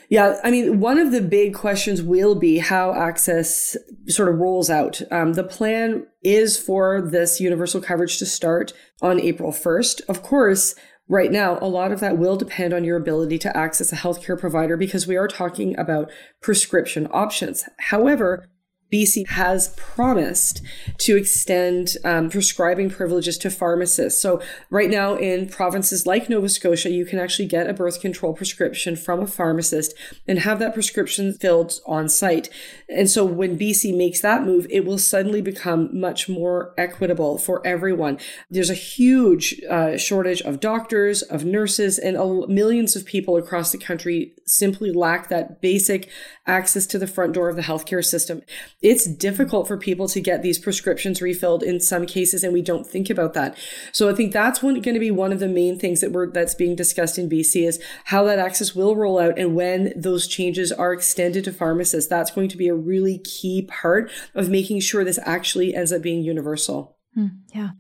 Yeah, 0.10 0.40
I 0.44 0.50
mean, 0.50 0.80
one 0.80 0.98
of 0.98 1.12
the 1.12 1.22
big 1.22 1.54
questions 1.54 2.02
will 2.02 2.34
be 2.34 2.58
how 2.58 2.96
access 2.96 3.78
sort 4.08 4.28
of 4.28 4.40
rolls 4.40 4.72
out. 4.72 5.04
Um, 5.12 5.34
the 5.34 5.44
plan 5.44 6.08
is 6.24 6.58
for 6.58 7.00
this 7.00 7.40
universal 7.40 7.80
coverage 7.80 8.18
to 8.18 8.26
start 8.26 8.74
on 9.04 9.20
April 9.20 9.52
1st. 9.52 10.02
Of 10.10 10.24
course, 10.24 10.74
right 11.08 11.32
now, 11.32 11.60
a 11.62 11.68
lot 11.68 11.92
of 11.92 12.00
that 12.00 12.18
will 12.18 12.38
depend 12.38 12.74
on 12.74 12.84
your 12.84 12.98
ability 12.98 13.38
to 13.38 13.56
access 13.56 13.94
a 13.94 13.98
healthcare 13.98 14.40
provider 14.40 14.78
because 14.78 15.06
we 15.06 15.16
are 15.16 15.28
talking 15.28 15.78
about 15.78 16.10
prescription 16.42 17.08
options. 17.12 17.66
However, 17.78 18.48
BC 18.92 19.28
has 19.28 19.70
promised 19.70 20.62
to 20.98 21.16
extend 21.16 21.96
um, 22.04 22.30
prescribing 22.30 22.90
privileges 22.90 23.38
to 23.40 23.50
pharmacists. 23.50 24.22
So, 24.22 24.42
right 24.70 24.90
now 24.90 25.16
in 25.16 25.48
provinces 25.48 26.06
like 26.06 26.30
Nova 26.30 26.50
Scotia, 26.50 26.90
you 26.90 27.06
can 27.06 27.20
actually 27.20 27.48
get 27.48 27.70
a 27.70 27.74
birth 27.74 28.02
control 28.02 28.34
prescription 28.34 28.96
from 28.96 29.20
a 29.20 29.28
pharmacist 29.28 29.94
and 30.28 30.40
have 30.40 30.60
that 30.60 30.74
prescription 30.74 31.34
filled 31.34 31.80
on 31.86 32.10
site. 32.10 32.50
And 32.88 33.10
so, 33.10 33.24
when 33.26 33.60
BC 33.60 33.96
makes 33.96 34.22
that 34.22 34.44
move, 34.44 34.66
it 34.70 34.86
will 34.86 34.98
suddenly 34.98 35.42
become 35.42 35.90
much 35.98 36.28
more 36.28 36.74
equitable 36.78 37.38
for 37.38 37.66
everyone. 37.66 38.18
There's 38.50 38.70
a 38.70 38.76
huge 38.76 39.62
uh, 39.70 39.98
shortage 39.98 40.42
of 40.42 40.60
doctors, 40.60 41.22
of 41.22 41.46
nurses, 41.46 42.00
and 42.00 42.18
millions 42.48 42.96
of 42.96 43.06
people 43.06 43.38
across 43.38 43.72
the 43.72 43.78
country 43.78 44.34
simply 44.46 44.92
lack 44.92 45.30
that 45.30 45.62
basic 45.62 46.10
access 46.48 46.86
to 46.88 46.98
the 46.98 47.08
front 47.08 47.34
door 47.34 47.50
of 47.50 47.56
the 47.56 47.62
healthcare 47.62 48.04
system 48.04 48.42
it's 48.82 49.06
difficult 49.06 49.68
for 49.68 49.78
people 49.78 50.08
to 50.08 50.22
get 50.22 50.42
these 50.42 50.58
prescriptions 50.58 51.22
refilled 51.22 51.64
in 51.64 51.82
some 51.82 52.06
cases, 52.06 52.44
and 52.44 52.54
we 52.54 52.62
don't 52.62 52.88
think 52.88 53.10
about 53.10 53.34
that. 53.34 53.58
So 53.92 54.10
I 54.10 54.14
think 54.14 54.32
that's 54.32 54.60
going 54.60 54.82
to 54.84 55.00
be 55.00 55.12
one 55.12 55.34
of 55.34 55.40
the 55.40 55.50
main 55.50 55.78
things 55.78 56.00
that 56.00 56.14
we're 56.14 56.32
that's 56.32 56.56
being 56.56 56.76
discussed 56.76 57.18
in 57.18 57.30
BC 57.30 57.68
is 57.68 57.84
how 58.06 58.24
that 58.24 58.40
access 58.40 58.74
will 58.74 58.96
roll 58.96 59.20
out 59.20 59.38
and 59.38 59.54
when 59.54 59.92
those 59.98 60.28
changes 60.28 60.72
are 60.72 60.94
extended 60.94 61.44
to 61.44 61.52
pharmacists. 61.52 62.10
That's 62.10 62.32
going 62.32 62.48
to 62.50 62.58
be 62.58 62.70
a 62.70 62.76
really 62.76 63.18
key 63.18 63.64
part 63.64 64.10
of 64.34 64.50
making 64.50 64.80
sure 64.80 65.04
this 65.04 65.20
actually 65.24 65.76
ends 65.76 65.92
up 65.92 66.02
being 66.02 66.24
universal. 66.24 66.98
Hmm, 67.16 67.28
yeah. 67.54 67.72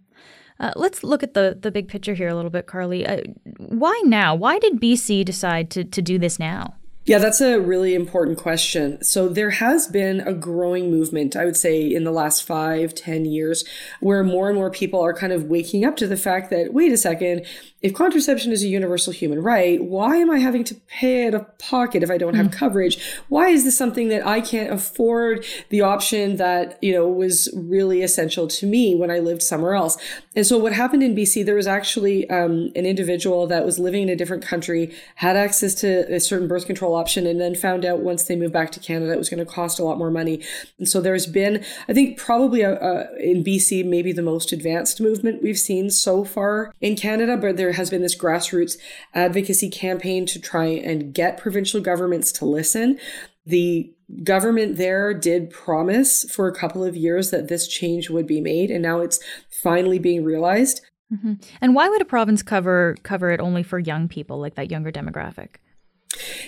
Uh, 0.60 0.74
let's 0.75 1.06
look 1.06 1.24
at 1.24 1.34
the 1.34 1.58
the 1.62 1.72
big 1.72 1.88
picture 1.88 2.13
here 2.13 2.27
a 2.27 2.36
little 2.36 2.51
bit, 2.51 2.68
Carly. 2.68 3.08
Uh, 3.08 3.22
why 3.58 4.01
now? 4.03 4.36
Why 4.36 4.60
did 4.60 4.82
BC 4.82 5.24
decide 5.24 5.70
to 5.72 5.86
to 5.86 6.01
do 6.01 6.20
this 6.20 6.39
now? 6.39 6.75
Yeah, 7.06 7.18
that's 7.18 7.41
a 7.41 7.60
really 7.60 7.96
important 7.96 8.38
question. 8.38 9.03
So 9.03 9.29
there 9.29 9.50
has 9.50 9.88
been 9.88 10.20
a 10.20 10.34
growing 10.34 10.91
movement, 10.91 11.36
I 11.36 11.46
would 11.46 11.58
say, 11.58 11.82
in 11.91 12.03
the 12.03 12.12
last 12.12 12.44
five, 12.44 12.94
ten 12.94 13.25
years, 13.25 13.63
where 14.00 14.24
more 14.24 14.48
and 14.48 14.56
more 14.56 14.70
people 14.70 15.01
are 15.03 15.13
kind 15.13 15.34
of 15.34 15.46
waking 15.46 15.86
up 15.86 15.96
to 15.98 16.08
the 16.08 16.18
fact 16.18 16.51
that, 16.51 16.72
wait 16.72 16.91
a 16.91 16.98
second, 16.98 17.48
if 17.81 17.93
contraception 17.93 18.51
is 18.51 18.62
a 18.62 18.67
universal 18.67 19.13
human 19.13 19.41
right, 19.41 19.81
why 19.81 20.17
am 20.17 20.29
I 20.29 20.39
having 20.39 20.65
to 20.65 20.75
pay 20.88 21.27
out 21.27 21.33
of 21.33 21.57
pocket 21.59 22.03
if 22.03 22.12
I 22.12 22.17
don't 22.17 22.33
have 22.33 22.48
mm. 22.48 22.53
coverage? 22.53 23.00
Why 23.29 23.48
is 23.50 23.63
this 23.63 23.77
something 23.77 24.09
that 24.09 24.25
I 24.27 24.41
can't 24.41 24.74
afford 24.74 25.45
the 25.69 25.81
option 25.81 26.36
that, 26.38 26.77
you 26.81 26.91
know, 26.91 27.07
was 27.07 27.50
really 27.55 28.01
essential 28.01 28.48
to 28.48 28.65
me 28.65 28.95
when 28.95 29.09
I 29.09 29.19
lived 29.19 29.41
somewhere 29.41 29.75
else? 29.75 29.98
And 30.36 30.45
so 30.45 30.57
what 30.57 30.74
happened 30.74 31.03
in 31.03 31.15
BC, 31.15 31.45
there 31.45 31.55
was 31.55 31.67
actually 31.67 32.29
um, 32.29 32.71
an 32.75 32.86
individual 32.86 33.48
that 33.48 33.65
was 33.65 33.79
living 33.79 34.03
in 34.03 34.09
a 34.09 34.15
different 34.15 34.43
country, 34.43 34.93
had 35.15 35.38
access 35.38 35.74
to 35.75 36.13
a 36.13 36.19
certain 36.19 36.48
birth 36.48 36.65
control 36.65 36.95
option, 36.95 37.25
and 37.25 37.39
then 37.39 37.55
found 37.55 37.86
out 37.86 38.00
once 38.00 38.24
they 38.24 38.36
moved 38.36 38.53
back 38.53 38.71
to 38.74 38.79
Canada, 38.79 39.13
it 39.13 39.17
was 39.17 39.29
going 39.29 39.45
to 39.45 39.50
cost 39.50 39.79
a 39.79 39.83
lot 39.83 39.98
more 39.98 40.12
money. 40.12 40.43
And 40.77 40.88
so 40.88 41.00
there's 41.00 41.27
been, 41.27 41.63
I 41.88 41.93
think, 41.93 42.17
probably 42.17 42.62
a, 42.62 42.74
a, 42.74 43.15
in 43.17 43.43
BC, 43.43 43.86
maybe 43.86 44.12
the 44.12 44.21
most 44.21 44.51
advanced 44.51 45.00
movement 45.00 45.41
we've 45.41 45.57
seen 45.57 45.89
so 45.89 46.25
far 46.25 46.74
in 46.81 46.95
Canada, 46.98 47.38
but 47.38 47.55
there 47.55 47.68
has 47.73 47.89
been 47.89 48.01
this 48.01 48.17
grassroots 48.17 48.77
advocacy 49.13 49.69
campaign 49.69 50.25
to 50.27 50.39
try 50.39 50.65
and 50.65 51.13
get 51.13 51.38
provincial 51.38 51.81
governments 51.81 52.31
to 52.33 52.45
listen. 52.45 52.99
The 53.45 53.93
government 54.23 54.77
there 54.77 55.13
did 55.13 55.49
promise 55.49 56.23
for 56.31 56.47
a 56.47 56.55
couple 56.55 56.83
of 56.83 56.95
years 56.95 57.31
that 57.31 57.47
this 57.47 57.67
change 57.67 58.09
would 58.09 58.27
be 58.27 58.41
made, 58.41 58.71
and 58.71 58.81
now 58.81 58.99
it's 58.99 59.19
finally 59.49 59.99
being 59.99 60.23
realized. 60.23 60.81
Mm-hmm. 61.11 61.33
And 61.61 61.73
why 61.73 61.89
would 61.89 62.01
a 62.01 62.05
province 62.05 62.43
cover 62.43 62.95
cover 63.03 63.31
it 63.31 63.39
only 63.39 63.63
for 63.63 63.79
young 63.79 64.07
people, 64.07 64.39
like 64.39 64.55
that 64.55 64.71
younger 64.71 64.91
demographic? 64.91 65.55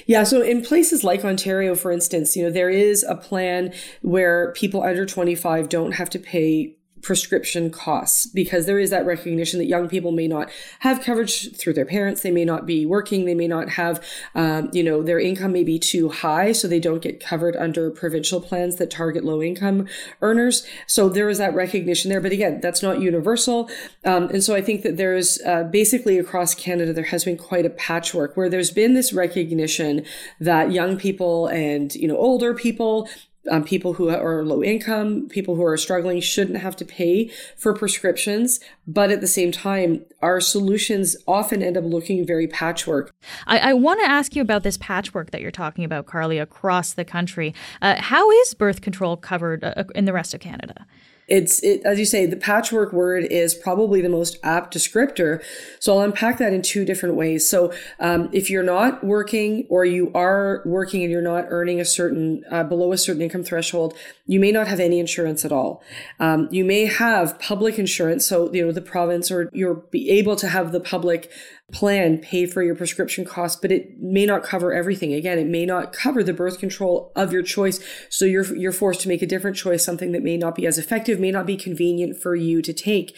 Yeah, 0.06 0.24
so 0.24 0.42
in 0.42 0.64
places 0.64 1.04
like 1.04 1.24
Ontario, 1.24 1.76
for 1.76 1.92
instance, 1.92 2.36
you 2.36 2.44
know, 2.44 2.52
there 2.52 2.70
is 2.70 3.04
a 3.04 3.16
plan 3.16 3.74
where 4.02 4.52
people 4.54 4.84
under 4.84 5.06
25 5.06 5.70
don't 5.70 5.94
have 5.94 6.10
to 6.12 6.20
pay 6.20 6.76
prescription 7.02 7.70
costs 7.70 8.26
because 8.28 8.66
there 8.66 8.80
is 8.80 8.90
that 8.90 9.06
recognition 9.06 9.60
that 9.60 9.66
young 9.66 9.88
people 9.88 10.12
may 10.12 10.28
not 10.28 10.50
have 10.80 11.02
coverage 11.02 11.56
through 11.56 11.74
their 11.74 11.86
parents 11.86 12.22
they 12.22 12.32
may 12.32 12.46
not 12.46 12.66
be 12.66 12.86
working 12.86 13.26
they 13.26 13.36
may 13.36 13.48
not 13.48 13.70
have 13.70 14.04
um, 14.36 14.70
you 14.74 14.84
know 14.84 15.02
their 15.02 15.20
income 15.20 15.52
may 15.52 15.64
be 15.64 15.80
too 15.80 16.10
high 16.10 16.52
so 16.52 16.68
they 16.68 16.80
don't 16.80 17.02
get 17.02 17.20
covered 17.20 17.56
under 17.56 17.90
provincial 17.90 18.40
plans 18.40 18.76
that 18.76 18.92
target 18.92 19.24
low 19.24 19.42
income 19.42 19.88
earners. 20.22 20.66
So 20.88 21.10
there 21.10 21.30
is 21.30 21.38
that 21.38 21.54
recognition 21.54 22.10
there 22.10 22.22
but 22.22 22.32
again 22.32 22.60
that's 22.62 22.82
not 22.82 23.00
universal. 23.00 23.70
Um, 24.06 24.30
and 24.30 24.44
so 24.44 24.56
i 24.56 24.62
think 24.62 24.84
that 24.84 24.98
there's 24.98 25.42
uh, 25.42 25.64
basically 25.64 26.18
across 26.18 26.54
canada 26.56 26.94
there 26.94 27.06
has 27.06 27.26
been 27.26 27.38
quite 27.38 27.66
a 27.66 27.70
patchwork 27.70 28.36
where 28.38 28.50
there's 28.50 28.72
been 28.72 28.94
this 28.94 29.14
recognition 29.14 30.06
that 30.40 30.72
young 30.72 30.98
people 30.98 31.48
and 31.48 31.96
you 31.96 32.08
know 32.08 32.18
older 32.18 32.54
people 32.54 33.10
um, 33.50 33.64
people 33.64 33.94
who 33.94 34.10
are 34.10 34.44
low 34.44 34.64
income, 34.64 35.28
people 35.28 35.56
who 35.56 35.64
are 35.64 35.78
struggling 35.78 36.20
shouldn't 36.20 36.60
have 36.60 36.76
to 36.76 36.86
pay 36.86 37.32
for 37.58 37.74
prescriptions. 37.74 38.60
But 38.88 39.10
at 39.10 39.22
the 39.22 39.28
same 39.28 39.52
time, 39.52 40.06
our 40.22 40.40
solutions 40.40 41.16
often 41.28 41.64
end 41.64 41.78
up 41.78 41.84
looking 41.84 42.26
very 42.26 42.48
patchwork. 42.48 43.14
I, 43.48 43.58
I 43.60 43.74
want 43.74 44.00
to 44.02 44.10
ask 44.10 44.36
you 44.36 44.42
about 44.42 44.64
this 44.64 44.78
patchwork 44.78 45.32
that 45.32 45.42
you're 45.42 45.52
talking 45.52 45.84
about, 45.84 46.06
Carly, 46.06 46.38
across 46.38 46.94
the 46.94 47.06
country. 47.06 47.54
Uh, 47.82 47.96
how 48.00 48.30
is 48.30 48.54
birth 48.54 48.82
control 48.82 49.18
covered 49.18 49.64
uh, 49.64 49.86
in 49.96 50.06
the 50.06 50.14
rest 50.14 50.34
of 50.34 50.40
Canada? 50.40 50.86
It's 51.32 51.64
it, 51.64 51.82
as 51.86 51.98
you 51.98 52.04
say 52.04 52.26
the 52.26 52.36
patchwork 52.36 52.92
word 52.92 53.24
is 53.24 53.56
probably 53.56 54.02
the 54.02 54.10
most 54.10 54.38
apt 54.44 54.76
descriptor 54.76 55.42
so 55.80 55.94
i'll 55.94 56.04
unpack 56.04 56.38
that 56.38 56.52
in 56.52 56.62
two 56.62 56.84
different 56.84 57.16
ways 57.16 57.50
so 57.50 57.74
um, 58.02 58.30
if 58.34 58.50
you're 58.50 58.62
not 58.62 59.02
working 59.04 59.66
or 59.70 59.86
you 59.86 60.12
are 60.14 60.62
working 60.66 61.02
and 61.04 61.12
you're 61.12 61.22
not 61.22 61.46
earning 61.48 61.80
a 61.80 61.86
certain 61.86 62.44
uh, 62.52 62.64
below 62.66 62.92
a 62.92 62.98
certain 62.98 63.22
income 63.22 63.44
threshold 63.44 63.98
you 64.26 64.40
may 64.40 64.52
not 64.52 64.68
have 64.68 64.82
any 64.82 65.00
insurance 65.00 65.46
at 65.46 65.54
all 65.54 65.82
um, 66.20 66.50
you 66.52 66.66
may 66.66 66.86
have 66.86 67.40
public 67.40 67.80
insurance 67.80 68.28
so 68.28 68.52
you 68.54 68.66
know 68.66 68.74
the 68.74 68.82
province 68.82 69.32
or 69.32 69.50
you're 69.54 69.76
be 69.76 70.10
able 70.10 70.36
to 70.36 70.50
have 70.50 70.74
the 70.74 70.82
public 70.82 71.32
plan 71.72 72.18
pay 72.18 72.46
for 72.46 72.62
your 72.62 72.76
prescription 72.76 73.26
costs, 73.26 73.60
but 73.60 73.72
it 73.72 74.00
may 74.00 74.26
not 74.26 74.44
cover 74.44 74.74
everything. 74.74 75.14
Again, 75.14 75.40
it 75.40 75.48
may 75.48 75.66
not 75.66 75.94
cover 75.94 76.24
the 76.24 76.34
birth 76.34 76.60
control 76.60 77.12
of 77.16 77.32
your 77.32 77.44
choice. 77.44 77.80
So 78.10 78.26
you're, 78.26 78.56
you're 78.56 78.72
forced 78.72 79.02
to 79.02 79.08
make 79.08 79.22
a 79.22 79.28
different 79.28 79.58
choice, 79.58 79.84
something 79.84 80.12
that 80.12 80.24
may 80.24 80.38
not 80.38 80.56
be 80.56 80.68
as 80.68 80.78
effective, 80.78 81.20
may 81.22 81.32
not 81.32 81.46
be 81.46 81.56
convenient 81.56 82.22
for 82.22 82.36
you 82.36 82.62
to 82.62 82.74
take. 82.74 83.16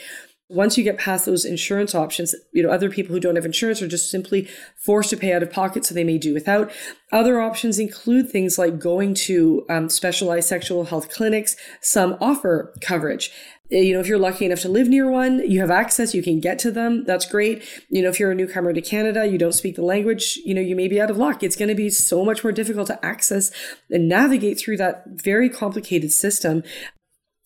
Once 0.49 0.77
you 0.77 0.83
get 0.83 0.99
past 0.99 1.25
those 1.25 1.45
insurance 1.45 1.95
options, 1.95 2.35
you 2.51 2.61
know, 2.61 2.69
other 2.69 2.89
people 2.89 3.13
who 3.13 3.19
don't 3.19 3.35
have 3.35 3.45
insurance 3.45 3.81
are 3.81 3.87
just 3.87 4.11
simply 4.11 4.47
forced 4.75 5.09
to 5.09 5.17
pay 5.17 5.33
out 5.33 5.41
of 5.41 5.51
pocket, 5.51 5.83
so 5.83 5.95
they 5.95 6.03
may 6.03 6.17
do 6.17 6.33
without. 6.33 6.71
Other 7.11 7.41
options 7.41 7.79
include 7.79 8.29
things 8.29 8.59
like 8.59 8.77
going 8.77 9.15
to 9.15 9.65
um, 9.69 9.89
specialized 9.89 10.47
sexual 10.47 10.83
health 10.83 11.09
clinics. 11.09 11.55
Some 11.81 12.17
offer 12.21 12.73
coverage. 12.81 13.31
Uh, 13.71 13.77
you 13.77 13.93
know, 13.93 13.99
if 13.99 14.07
you're 14.07 14.19
lucky 14.19 14.45
enough 14.45 14.59
to 14.59 14.69
live 14.69 14.87
near 14.87 15.09
one, 15.09 15.39
you 15.49 15.59
have 15.59 15.71
access, 15.71 16.13
you 16.13 16.21
can 16.21 16.39
get 16.39 16.59
to 16.59 16.71
them. 16.71 17.05
That's 17.05 17.25
great. 17.25 17.63
You 17.89 18.03
know, 18.03 18.09
if 18.09 18.19
you're 18.19 18.31
a 18.31 18.35
newcomer 18.35 18.73
to 18.73 18.81
Canada, 18.81 19.25
you 19.25 19.37
don't 19.37 19.53
speak 19.53 19.75
the 19.75 19.81
language, 19.81 20.37
you 20.45 20.53
know, 20.53 20.61
you 20.61 20.75
may 20.75 20.87
be 20.87 21.01
out 21.01 21.09
of 21.09 21.17
luck. 21.17 21.41
It's 21.41 21.55
going 21.55 21.69
to 21.69 21.75
be 21.75 21.89
so 21.89 22.23
much 22.23 22.43
more 22.43 22.51
difficult 22.51 22.87
to 22.87 23.03
access 23.03 23.49
and 23.89 24.07
navigate 24.07 24.59
through 24.59 24.77
that 24.77 25.03
very 25.07 25.49
complicated 25.49 26.11
system. 26.11 26.63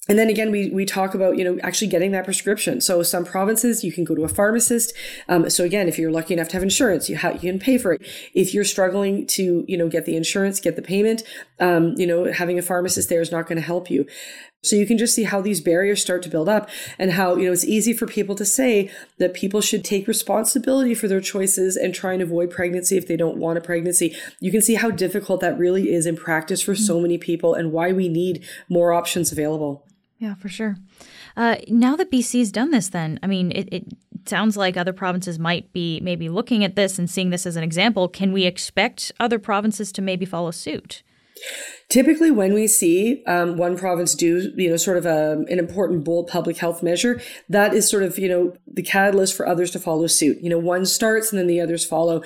And 0.10 0.18
then 0.18 0.30
again, 0.30 0.52
we, 0.52 0.70
we 0.70 0.86
talk 0.86 1.14
about, 1.14 1.38
you 1.38 1.44
know, 1.44 1.60
actually 1.64 1.88
getting 1.88 2.12
that 2.12 2.26
prescription. 2.26 2.82
So 2.82 3.04
some 3.04 3.26
provinces, 3.26 3.84
you 3.84 3.92
can 3.92 4.04
go 4.04 4.16
to 4.16 4.24
a 4.24 4.28
pharmacist. 4.28 4.94
Um, 5.28 5.50
so 5.50 5.64
again, 5.64 5.88
if 5.88 6.00
you're 6.00 6.12
lucky 6.12 6.34
enough 6.34 6.48
to 6.50 6.54
have 6.54 6.64
insurance, 6.64 7.10
you, 7.10 7.18
ha- 7.18 7.32
you 7.32 7.40
can 7.40 7.60
pay 7.60 7.78
for 7.78 7.94
it. 7.94 8.08
If 8.34 8.54
you're 8.54 8.64
struggling 8.64 9.28
to, 9.28 9.66
you 9.68 9.78
know, 9.78 9.90
get 9.90 10.06
the 10.06 10.16
insurance, 10.16 10.60
get 10.60 10.76
the 10.76 10.82
payment, 10.82 11.24
um, 11.60 11.94
you 11.98 12.08
know, 12.08 12.32
having 12.32 12.58
a 12.58 12.62
pharmacist 12.62 13.10
there 13.10 13.22
is 13.22 13.32
not 13.32 13.48
going 13.48 13.58
to 13.58 13.62
help 13.66 13.90
you. 13.90 14.06
So 14.64 14.76
you 14.76 14.86
can 14.86 14.98
just 14.98 15.14
see 15.14 15.24
how 15.24 15.40
these 15.40 15.62
barriers 15.62 16.02
start 16.02 16.24
to 16.24 16.30
build 16.30 16.50
up 16.50 16.70
and 16.98 17.12
how, 17.12 17.36
you 17.36 17.46
know, 17.46 17.54
it's 17.54 17.64
easy 17.64 17.94
for 17.94 18.08
people 18.08 18.36
to 18.36 18.46
say 18.46 18.92
that 19.18 19.34
people 19.34 19.62
should 19.62 19.84
take 19.84 20.08
responsibility 20.08 20.94
for 20.96 21.08
their 21.08 21.22
choices 21.22 21.78
and 21.78 21.94
try 21.94 22.14
and 22.14 22.22
avoid 22.22 22.50
pregnancy 22.50 22.98
if 22.98 23.08
they 23.08 23.16
don't 23.16 23.38
want 23.38 23.58
a 23.58 23.62
pregnancy. 23.62 24.16
You 24.40 24.52
can 24.52 24.62
see 24.62 24.76
how 24.76 24.90
difficult 24.90 25.42
that 25.42 25.58
really 25.58 25.94
is 25.94 26.06
in 26.06 26.18
practice 26.18 26.62
for 26.62 26.76
so 26.76 26.98
mm. 26.98 27.04
many 27.04 27.18
people 27.18 27.54
and 27.54 27.72
why 27.72 27.92
we 27.92 28.10
need 28.10 28.46
more 28.68 28.94
options 28.94 29.32
available. 29.32 29.86
Yeah, 30.20 30.34
for 30.36 30.50
sure. 30.50 30.78
Uh, 31.36 31.58
now 31.68 31.96
that 31.96 32.12
BC's 32.12 32.52
done 32.52 32.72
this, 32.72 32.90
then, 32.90 33.20
I 33.22 33.28
mean, 33.28 33.52
it, 33.52 33.70
it 33.72 33.86
sounds 34.26 34.58
like 34.58 34.76
other 34.76 34.94
provinces 34.94 35.38
might 35.38 35.72
be 35.74 36.00
maybe 36.02 36.28
looking 36.28 36.64
at 36.64 36.76
this 36.76 36.98
and 36.98 37.10
seeing 37.10 37.30
this 37.30 37.46
as 37.46 37.56
an 37.56 37.64
example. 37.64 38.08
Can 38.08 38.34
we 38.34 38.46
expect 38.46 39.12
other 39.20 39.38
provinces 39.38 39.92
to 39.94 40.02
maybe 40.02 40.26
follow 40.26 40.52
suit? 40.52 41.04
Typically, 41.90 42.32
when 42.32 42.54
we 42.54 42.68
see 42.68 43.24
um, 43.28 43.58
one 43.58 43.78
province 43.78 44.16
do, 44.16 44.52
you 44.58 44.70
know, 44.70 44.76
sort 44.76 44.98
of 44.98 45.06
a, 45.06 45.44
an 45.50 45.60
important, 45.60 46.04
bold 46.04 46.28
public 46.28 46.58
health 46.58 46.82
measure, 46.82 47.22
that 47.48 47.74
is 47.74 47.90
sort 47.90 48.04
of, 48.04 48.18
you 48.18 48.28
know, 48.28 48.54
the 48.66 48.82
catalyst 48.82 49.36
for 49.36 49.48
others 49.48 49.72
to 49.72 49.80
follow 49.80 50.08
suit. 50.08 50.38
You 50.42 50.50
know, 50.50 50.58
one 50.58 50.86
starts 50.86 51.32
and 51.32 51.40
then 51.40 51.48
the 51.48 51.62
others 51.62 51.86
follow. 51.86 52.24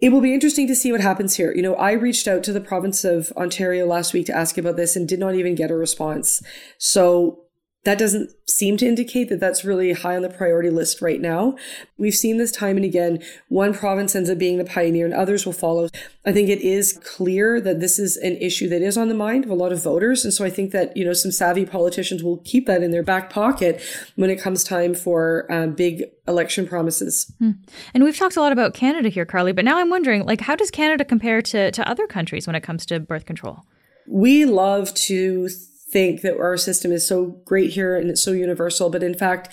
It 0.00 0.10
will 0.10 0.20
be 0.20 0.32
interesting 0.32 0.66
to 0.68 0.74
see 0.74 0.92
what 0.92 1.00
happens 1.00 1.36
here. 1.36 1.52
You 1.52 1.62
know, 1.62 1.74
I 1.74 1.92
reached 1.92 2.26
out 2.26 2.42
to 2.44 2.52
the 2.52 2.60
province 2.60 3.04
of 3.04 3.32
Ontario 3.36 3.86
last 3.86 4.14
week 4.14 4.26
to 4.26 4.36
ask 4.36 4.56
about 4.56 4.76
this 4.76 4.96
and 4.96 5.06
did 5.06 5.18
not 5.18 5.34
even 5.34 5.54
get 5.54 5.70
a 5.70 5.76
response. 5.76 6.42
So 6.78 7.44
that 7.84 7.98
doesn't 7.98 8.30
seem 8.46 8.76
to 8.76 8.86
indicate 8.86 9.30
that 9.30 9.40
that's 9.40 9.64
really 9.64 9.92
high 9.92 10.14
on 10.14 10.20
the 10.20 10.28
priority 10.28 10.68
list 10.68 11.00
right 11.00 11.20
now. 11.20 11.56
We've 11.96 12.14
seen 12.14 12.36
this 12.36 12.52
time 12.52 12.76
and 12.76 12.84
again. 12.84 13.22
One 13.48 13.72
province 13.72 14.14
ends 14.14 14.28
up 14.28 14.36
being 14.36 14.58
the 14.58 14.66
pioneer 14.66 15.06
and 15.06 15.14
others 15.14 15.46
will 15.46 15.54
follow. 15.54 15.88
I 16.26 16.32
think 16.32 16.50
it 16.50 16.60
is 16.60 17.00
clear 17.02 17.58
that 17.58 17.80
this 17.80 17.98
is 17.98 18.18
an 18.18 18.36
issue 18.36 18.68
that 18.68 18.82
is 18.82 18.98
on 18.98 19.08
the 19.08 19.14
mind 19.14 19.44
of 19.44 19.50
a 19.50 19.54
lot 19.54 19.72
of 19.72 19.82
voters. 19.82 20.24
And 20.24 20.34
so 20.34 20.44
I 20.44 20.50
think 20.50 20.72
that, 20.72 20.94
you 20.94 21.06
know, 21.06 21.14
some 21.14 21.32
savvy 21.32 21.64
politicians 21.64 22.22
will 22.22 22.38
keep 22.38 22.66
that 22.66 22.82
in 22.82 22.90
their 22.90 23.02
back 23.02 23.30
pocket 23.30 23.82
when 24.16 24.28
it 24.28 24.36
comes 24.36 24.62
time 24.62 24.94
for 24.94 25.50
um, 25.50 25.72
big 25.72 26.04
election 26.28 26.68
promises. 26.68 27.32
Hmm. 27.38 27.52
And 27.94 28.04
we've 28.04 28.16
talked 28.16 28.36
a 28.36 28.42
lot 28.42 28.52
about 28.52 28.74
Canada 28.74 29.08
here, 29.08 29.24
Carly, 29.24 29.52
but 29.52 29.64
now 29.64 29.78
I'm 29.78 29.88
wondering, 29.88 30.26
like, 30.26 30.42
how 30.42 30.54
does 30.54 30.70
Canada 30.70 31.04
compare 31.04 31.40
to, 31.42 31.70
to 31.70 31.88
other 31.88 32.06
countries 32.06 32.46
when 32.46 32.56
it 32.56 32.62
comes 32.62 32.84
to 32.86 33.00
birth 33.00 33.24
control? 33.24 33.64
We 34.06 34.44
love 34.44 34.92
to 34.94 35.48
think 35.92 36.22
that 36.22 36.38
our 36.38 36.56
system 36.56 36.92
is 36.92 37.06
so 37.06 37.40
great 37.44 37.70
here 37.70 37.96
and 37.96 38.10
it's 38.10 38.22
so 38.22 38.32
universal, 38.32 38.90
but 38.90 39.02
in 39.02 39.14
fact, 39.14 39.48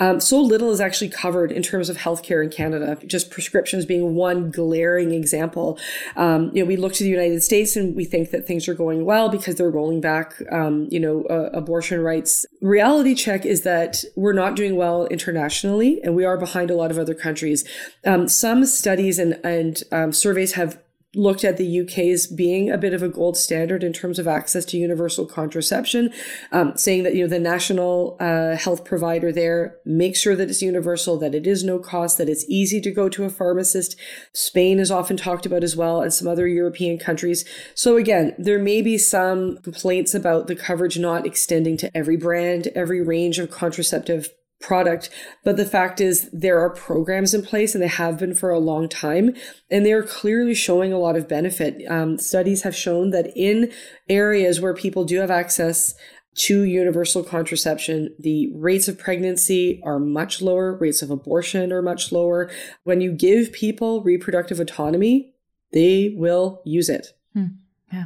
um, 0.00 0.18
so 0.18 0.40
little 0.40 0.70
is 0.72 0.80
actually 0.80 1.10
covered 1.10 1.52
in 1.52 1.62
terms 1.62 1.90
of 1.90 1.98
healthcare 1.98 2.42
in 2.42 2.50
Canada. 2.50 2.96
Just 3.06 3.30
prescriptions 3.30 3.84
being 3.84 4.14
one 4.14 4.50
glaring 4.50 5.12
example. 5.12 5.78
Um, 6.16 6.50
you 6.54 6.62
know, 6.62 6.66
we 6.66 6.76
look 6.76 6.94
to 6.94 7.04
the 7.04 7.10
United 7.10 7.42
States 7.42 7.76
and 7.76 7.94
we 7.94 8.06
think 8.06 8.30
that 8.30 8.46
things 8.46 8.66
are 8.66 8.74
going 8.74 9.04
well 9.04 9.28
because 9.28 9.56
they're 9.56 9.70
rolling 9.70 10.00
back, 10.00 10.42
um, 10.50 10.88
you 10.90 10.98
know, 10.98 11.24
uh, 11.24 11.50
abortion 11.52 12.00
rights. 12.00 12.46
Reality 12.62 13.14
check 13.14 13.44
is 13.44 13.60
that 13.62 14.02
we're 14.16 14.32
not 14.32 14.56
doing 14.56 14.74
well 14.74 15.06
internationally, 15.08 16.00
and 16.02 16.16
we 16.16 16.24
are 16.24 16.38
behind 16.38 16.70
a 16.70 16.74
lot 16.74 16.90
of 16.90 16.98
other 16.98 17.14
countries. 17.14 17.68
Um, 18.06 18.26
some 18.26 18.64
studies 18.64 19.18
and 19.18 19.38
and 19.44 19.82
um, 19.92 20.12
surveys 20.12 20.54
have 20.54 20.78
looked 21.14 21.42
at 21.42 21.56
the 21.56 21.80
UK 21.80 21.98
as 21.98 22.28
being 22.28 22.70
a 22.70 22.78
bit 22.78 22.94
of 22.94 23.02
a 23.02 23.08
gold 23.08 23.36
standard 23.36 23.82
in 23.82 23.92
terms 23.92 24.18
of 24.18 24.28
access 24.28 24.64
to 24.64 24.78
universal 24.78 25.26
contraception, 25.26 26.12
um, 26.52 26.76
saying 26.76 27.02
that 27.02 27.14
you 27.14 27.22
know 27.22 27.28
the 27.28 27.38
national 27.38 28.16
uh, 28.20 28.56
health 28.56 28.84
provider 28.84 29.32
there 29.32 29.76
makes 29.84 30.20
sure 30.20 30.36
that 30.36 30.48
it's 30.48 30.62
universal, 30.62 31.18
that 31.18 31.34
it 31.34 31.46
is 31.46 31.64
no 31.64 31.78
cost, 31.78 32.16
that 32.18 32.28
it's 32.28 32.44
easy 32.48 32.80
to 32.80 32.92
go 32.92 33.08
to 33.08 33.24
a 33.24 33.30
pharmacist. 33.30 33.96
Spain 34.32 34.78
is 34.78 34.90
often 34.90 35.16
talked 35.16 35.46
about 35.46 35.64
as 35.64 35.76
well, 35.76 36.00
and 36.00 36.14
some 36.14 36.28
other 36.28 36.46
European 36.46 36.96
countries. 36.96 37.44
So 37.74 37.96
again, 37.96 38.34
there 38.38 38.60
may 38.60 38.80
be 38.80 38.96
some 38.96 39.58
complaints 39.58 40.14
about 40.14 40.46
the 40.46 40.56
coverage 40.56 40.98
not 40.98 41.26
extending 41.26 41.76
to 41.78 41.96
every 41.96 42.16
brand, 42.16 42.68
every 42.76 43.02
range 43.02 43.38
of 43.38 43.50
contraceptive 43.50 44.28
product. 44.60 45.10
But 45.44 45.56
the 45.56 45.64
fact 45.64 46.00
is, 46.00 46.28
there 46.32 46.60
are 46.60 46.70
programs 46.70 47.34
in 47.34 47.42
place 47.42 47.74
and 47.74 47.82
they 47.82 47.88
have 47.88 48.18
been 48.18 48.34
for 48.34 48.50
a 48.50 48.58
long 48.58 48.88
time, 48.88 49.34
and 49.70 49.84
they're 49.84 50.02
clearly 50.02 50.54
showing 50.54 50.92
a 50.92 50.98
lot 50.98 51.16
of 51.16 51.28
benefit. 51.28 51.82
Um, 51.88 52.18
studies 52.18 52.62
have 52.62 52.76
shown 52.76 53.10
that 53.10 53.32
in 53.34 53.72
areas 54.08 54.60
where 54.60 54.74
people 54.74 55.04
do 55.04 55.18
have 55.18 55.30
access 55.30 55.94
to 56.32 56.62
universal 56.62 57.24
contraception, 57.24 58.14
the 58.18 58.52
rates 58.54 58.86
of 58.86 58.98
pregnancy 58.98 59.80
are 59.84 59.98
much 59.98 60.40
lower, 60.40 60.76
rates 60.76 61.02
of 61.02 61.10
abortion 61.10 61.72
are 61.72 61.82
much 61.82 62.12
lower. 62.12 62.50
When 62.84 63.00
you 63.00 63.12
give 63.12 63.52
people 63.52 64.02
reproductive 64.02 64.60
autonomy, 64.60 65.34
they 65.72 66.14
will 66.16 66.62
use 66.64 66.88
it. 66.88 67.08
Hmm. 67.34 67.46
Yeah. 67.92 68.04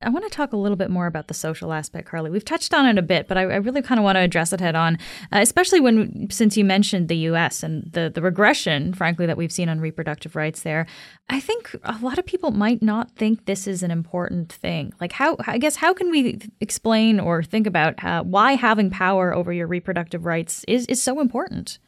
I 0.00 0.10
want 0.10 0.24
to 0.24 0.30
talk 0.30 0.52
a 0.52 0.56
little 0.56 0.76
bit 0.76 0.90
more 0.90 1.06
about 1.06 1.26
the 1.26 1.34
social 1.34 1.72
aspect, 1.72 2.08
Carly. 2.08 2.30
We've 2.30 2.44
touched 2.44 2.72
on 2.72 2.86
it 2.86 2.98
a 2.98 3.02
bit, 3.02 3.26
but 3.26 3.36
I, 3.36 3.42
I 3.42 3.56
really 3.56 3.82
kind 3.82 3.98
of 3.98 4.04
want 4.04 4.14
to 4.14 4.20
address 4.20 4.52
it 4.52 4.60
head 4.60 4.76
on, 4.76 4.94
uh, 5.32 5.40
especially 5.40 5.80
when, 5.80 6.28
since 6.30 6.56
you 6.56 6.64
mentioned 6.64 7.08
the 7.08 7.16
U.S. 7.16 7.64
and 7.64 7.90
the, 7.92 8.12
the 8.14 8.22
regression, 8.22 8.94
frankly, 8.94 9.26
that 9.26 9.36
we've 9.36 9.50
seen 9.50 9.68
on 9.68 9.80
reproductive 9.80 10.36
rights 10.36 10.62
there. 10.62 10.86
I 11.28 11.40
think 11.40 11.74
a 11.82 11.98
lot 12.00 12.18
of 12.18 12.26
people 12.26 12.52
might 12.52 12.80
not 12.80 13.16
think 13.16 13.46
this 13.46 13.66
is 13.66 13.82
an 13.82 13.90
important 13.90 14.52
thing. 14.52 14.92
Like, 15.00 15.12
how, 15.12 15.36
I 15.48 15.58
guess, 15.58 15.76
how 15.76 15.92
can 15.94 16.10
we 16.10 16.40
explain 16.60 17.18
or 17.18 17.42
think 17.42 17.66
about 17.66 17.98
how, 17.98 18.22
why 18.22 18.52
having 18.52 18.88
power 18.88 19.34
over 19.34 19.52
your 19.52 19.66
reproductive 19.66 20.26
rights 20.26 20.64
is, 20.68 20.86
is 20.86 21.02
so 21.02 21.18
important? 21.20 21.80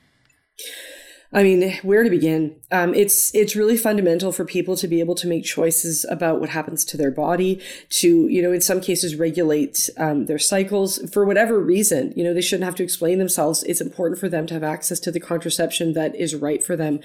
I 1.32 1.42
mean, 1.42 1.72
where 1.82 2.04
to 2.04 2.10
begin? 2.10 2.56
Um, 2.70 2.94
it's 2.94 3.34
it's 3.34 3.56
really 3.56 3.76
fundamental 3.76 4.32
for 4.32 4.44
people 4.44 4.76
to 4.76 4.86
be 4.86 5.00
able 5.00 5.14
to 5.16 5.26
make 5.26 5.44
choices 5.44 6.06
about 6.08 6.40
what 6.40 6.50
happens 6.50 6.84
to 6.86 6.96
their 6.96 7.10
body, 7.10 7.60
to 7.90 8.28
you 8.28 8.40
know, 8.40 8.52
in 8.52 8.60
some 8.60 8.80
cases, 8.80 9.16
regulate 9.16 9.90
um, 9.96 10.26
their 10.26 10.38
cycles 10.38 10.98
for 11.10 11.24
whatever 11.24 11.58
reason. 11.58 12.12
You 12.16 12.24
know, 12.24 12.32
they 12.32 12.40
shouldn't 12.40 12.64
have 12.64 12.76
to 12.76 12.84
explain 12.84 13.18
themselves. 13.18 13.64
It's 13.64 13.80
important 13.80 14.20
for 14.20 14.28
them 14.28 14.46
to 14.46 14.54
have 14.54 14.62
access 14.62 15.00
to 15.00 15.10
the 15.10 15.20
contraception 15.20 15.94
that 15.94 16.14
is 16.14 16.34
right 16.34 16.64
for 16.64 16.76
them, 16.76 17.00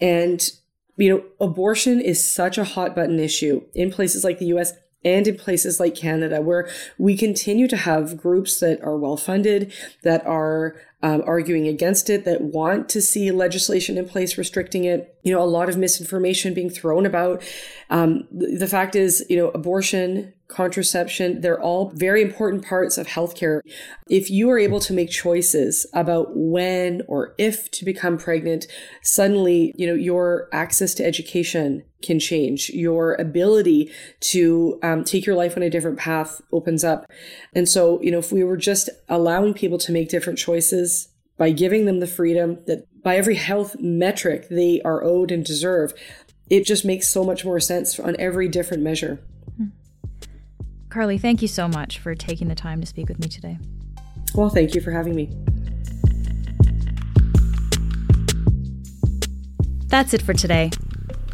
and 0.00 0.50
you 0.96 1.10
know, 1.14 1.24
abortion 1.40 2.00
is 2.00 2.26
such 2.26 2.56
a 2.56 2.64
hot 2.64 2.96
button 2.96 3.20
issue 3.20 3.62
in 3.74 3.90
places 3.90 4.24
like 4.24 4.38
the 4.38 4.46
U.S 4.46 4.72
and 5.04 5.28
in 5.28 5.36
places 5.36 5.78
like 5.78 5.94
Canada, 5.94 6.40
where 6.40 6.68
we 6.98 7.16
continue 7.16 7.68
to 7.68 7.76
have 7.76 8.16
groups 8.16 8.60
that 8.60 8.82
are 8.82 8.96
well 8.96 9.16
funded, 9.16 9.72
that 10.02 10.26
are 10.26 10.76
um, 11.02 11.22
arguing 11.26 11.68
against 11.68 12.10
it, 12.10 12.24
that 12.24 12.40
want 12.40 12.88
to 12.88 13.00
see 13.00 13.30
legislation 13.30 13.98
in 13.98 14.08
place 14.08 14.36
restricting 14.36 14.84
it. 14.84 15.14
You 15.22 15.32
know, 15.32 15.42
a 15.42 15.44
lot 15.44 15.68
of 15.68 15.76
misinformation 15.76 16.54
being 16.54 16.70
thrown 16.70 17.06
about. 17.06 17.42
Um, 17.90 18.26
the, 18.32 18.66
fact 18.66 18.96
is, 18.96 19.24
you 19.28 19.36
know, 19.36 19.50
abortion, 19.50 20.32
contraception, 20.48 21.40
they're 21.40 21.60
all 21.60 21.90
very 21.94 22.22
important 22.22 22.64
parts 22.64 22.98
of 22.98 23.06
healthcare. 23.06 23.60
If 24.08 24.30
you 24.30 24.50
are 24.50 24.58
able 24.58 24.80
to 24.80 24.92
make 24.92 25.10
choices 25.10 25.86
about 25.92 26.28
when 26.30 27.02
or 27.06 27.34
if 27.38 27.70
to 27.72 27.84
become 27.84 28.18
pregnant, 28.18 28.66
suddenly, 29.02 29.74
you 29.76 29.86
know, 29.86 29.94
your 29.94 30.48
access 30.52 30.94
to 30.94 31.04
education 31.04 31.84
can 32.06 32.18
change. 32.18 32.70
Your 32.70 33.14
ability 33.14 33.90
to 34.20 34.78
um, 34.82 35.04
take 35.04 35.26
your 35.26 35.36
life 35.36 35.56
on 35.56 35.62
a 35.62 35.70
different 35.70 35.98
path 35.98 36.40
opens 36.52 36.84
up. 36.84 37.10
And 37.54 37.68
so, 37.68 38.00
you 38.00 38.10
know, 38.10 38.18
if 38.18 38.32
we 38.32 38.44
were 38.44 38.56
just 38.56 38.88
allowing 39.08 39.52
people 39.52 39.78
to 39.78 39.92
make 39.92 40.08
different 40.08 40.38
choices 40.38 41.08
by 41.36 41.50
giving 41.50 41.84
them 41.84 42.00
the 42.00 42.06
freedom 42.06 42.58
that 42.66 42.86
by 43.02 43.16
every 43.16 43.34
health 43.34 43.76
metric 43.78 44.48
they 44.48 44.80
are 44.82 45.04
owed 45.04 45.30
and 45.30 45.44
deserve, 45.44 45.92
it 46.48 46.64
just 46.64 46.84
makes 46.84 47.08
so 47.08 47.24
much 47.24 47.44
more 47.44 47.60
sense 47.60 47.98
on 47.98 48.16
every 48.18 48.48
different 48.48 48.82
measure. 48.82 49.20
Carly, 50.88 51.18
thank 51.18 51.42
you 51.42 51.48
so 51.48 51.68
much 51.68 51.98
for 51.98 52.14
taking 52.14 52.48
the 52.48 52.54
time 52.54 52.80
to 52.80 52.86
speak 52.86 53.08
with 53.08 53.18
me 53.18 53.28
today. 53.28 53.58
Well, 54.34 54.48
thank 54.48 54.74
you 54.74 54.80
for 54.80 54.92
having 54.92 55.14
me. 55.14 55.30
That's 59.88 60.14
it 60.14 60.22
for 60.22 60.32
today. 60.32 60.70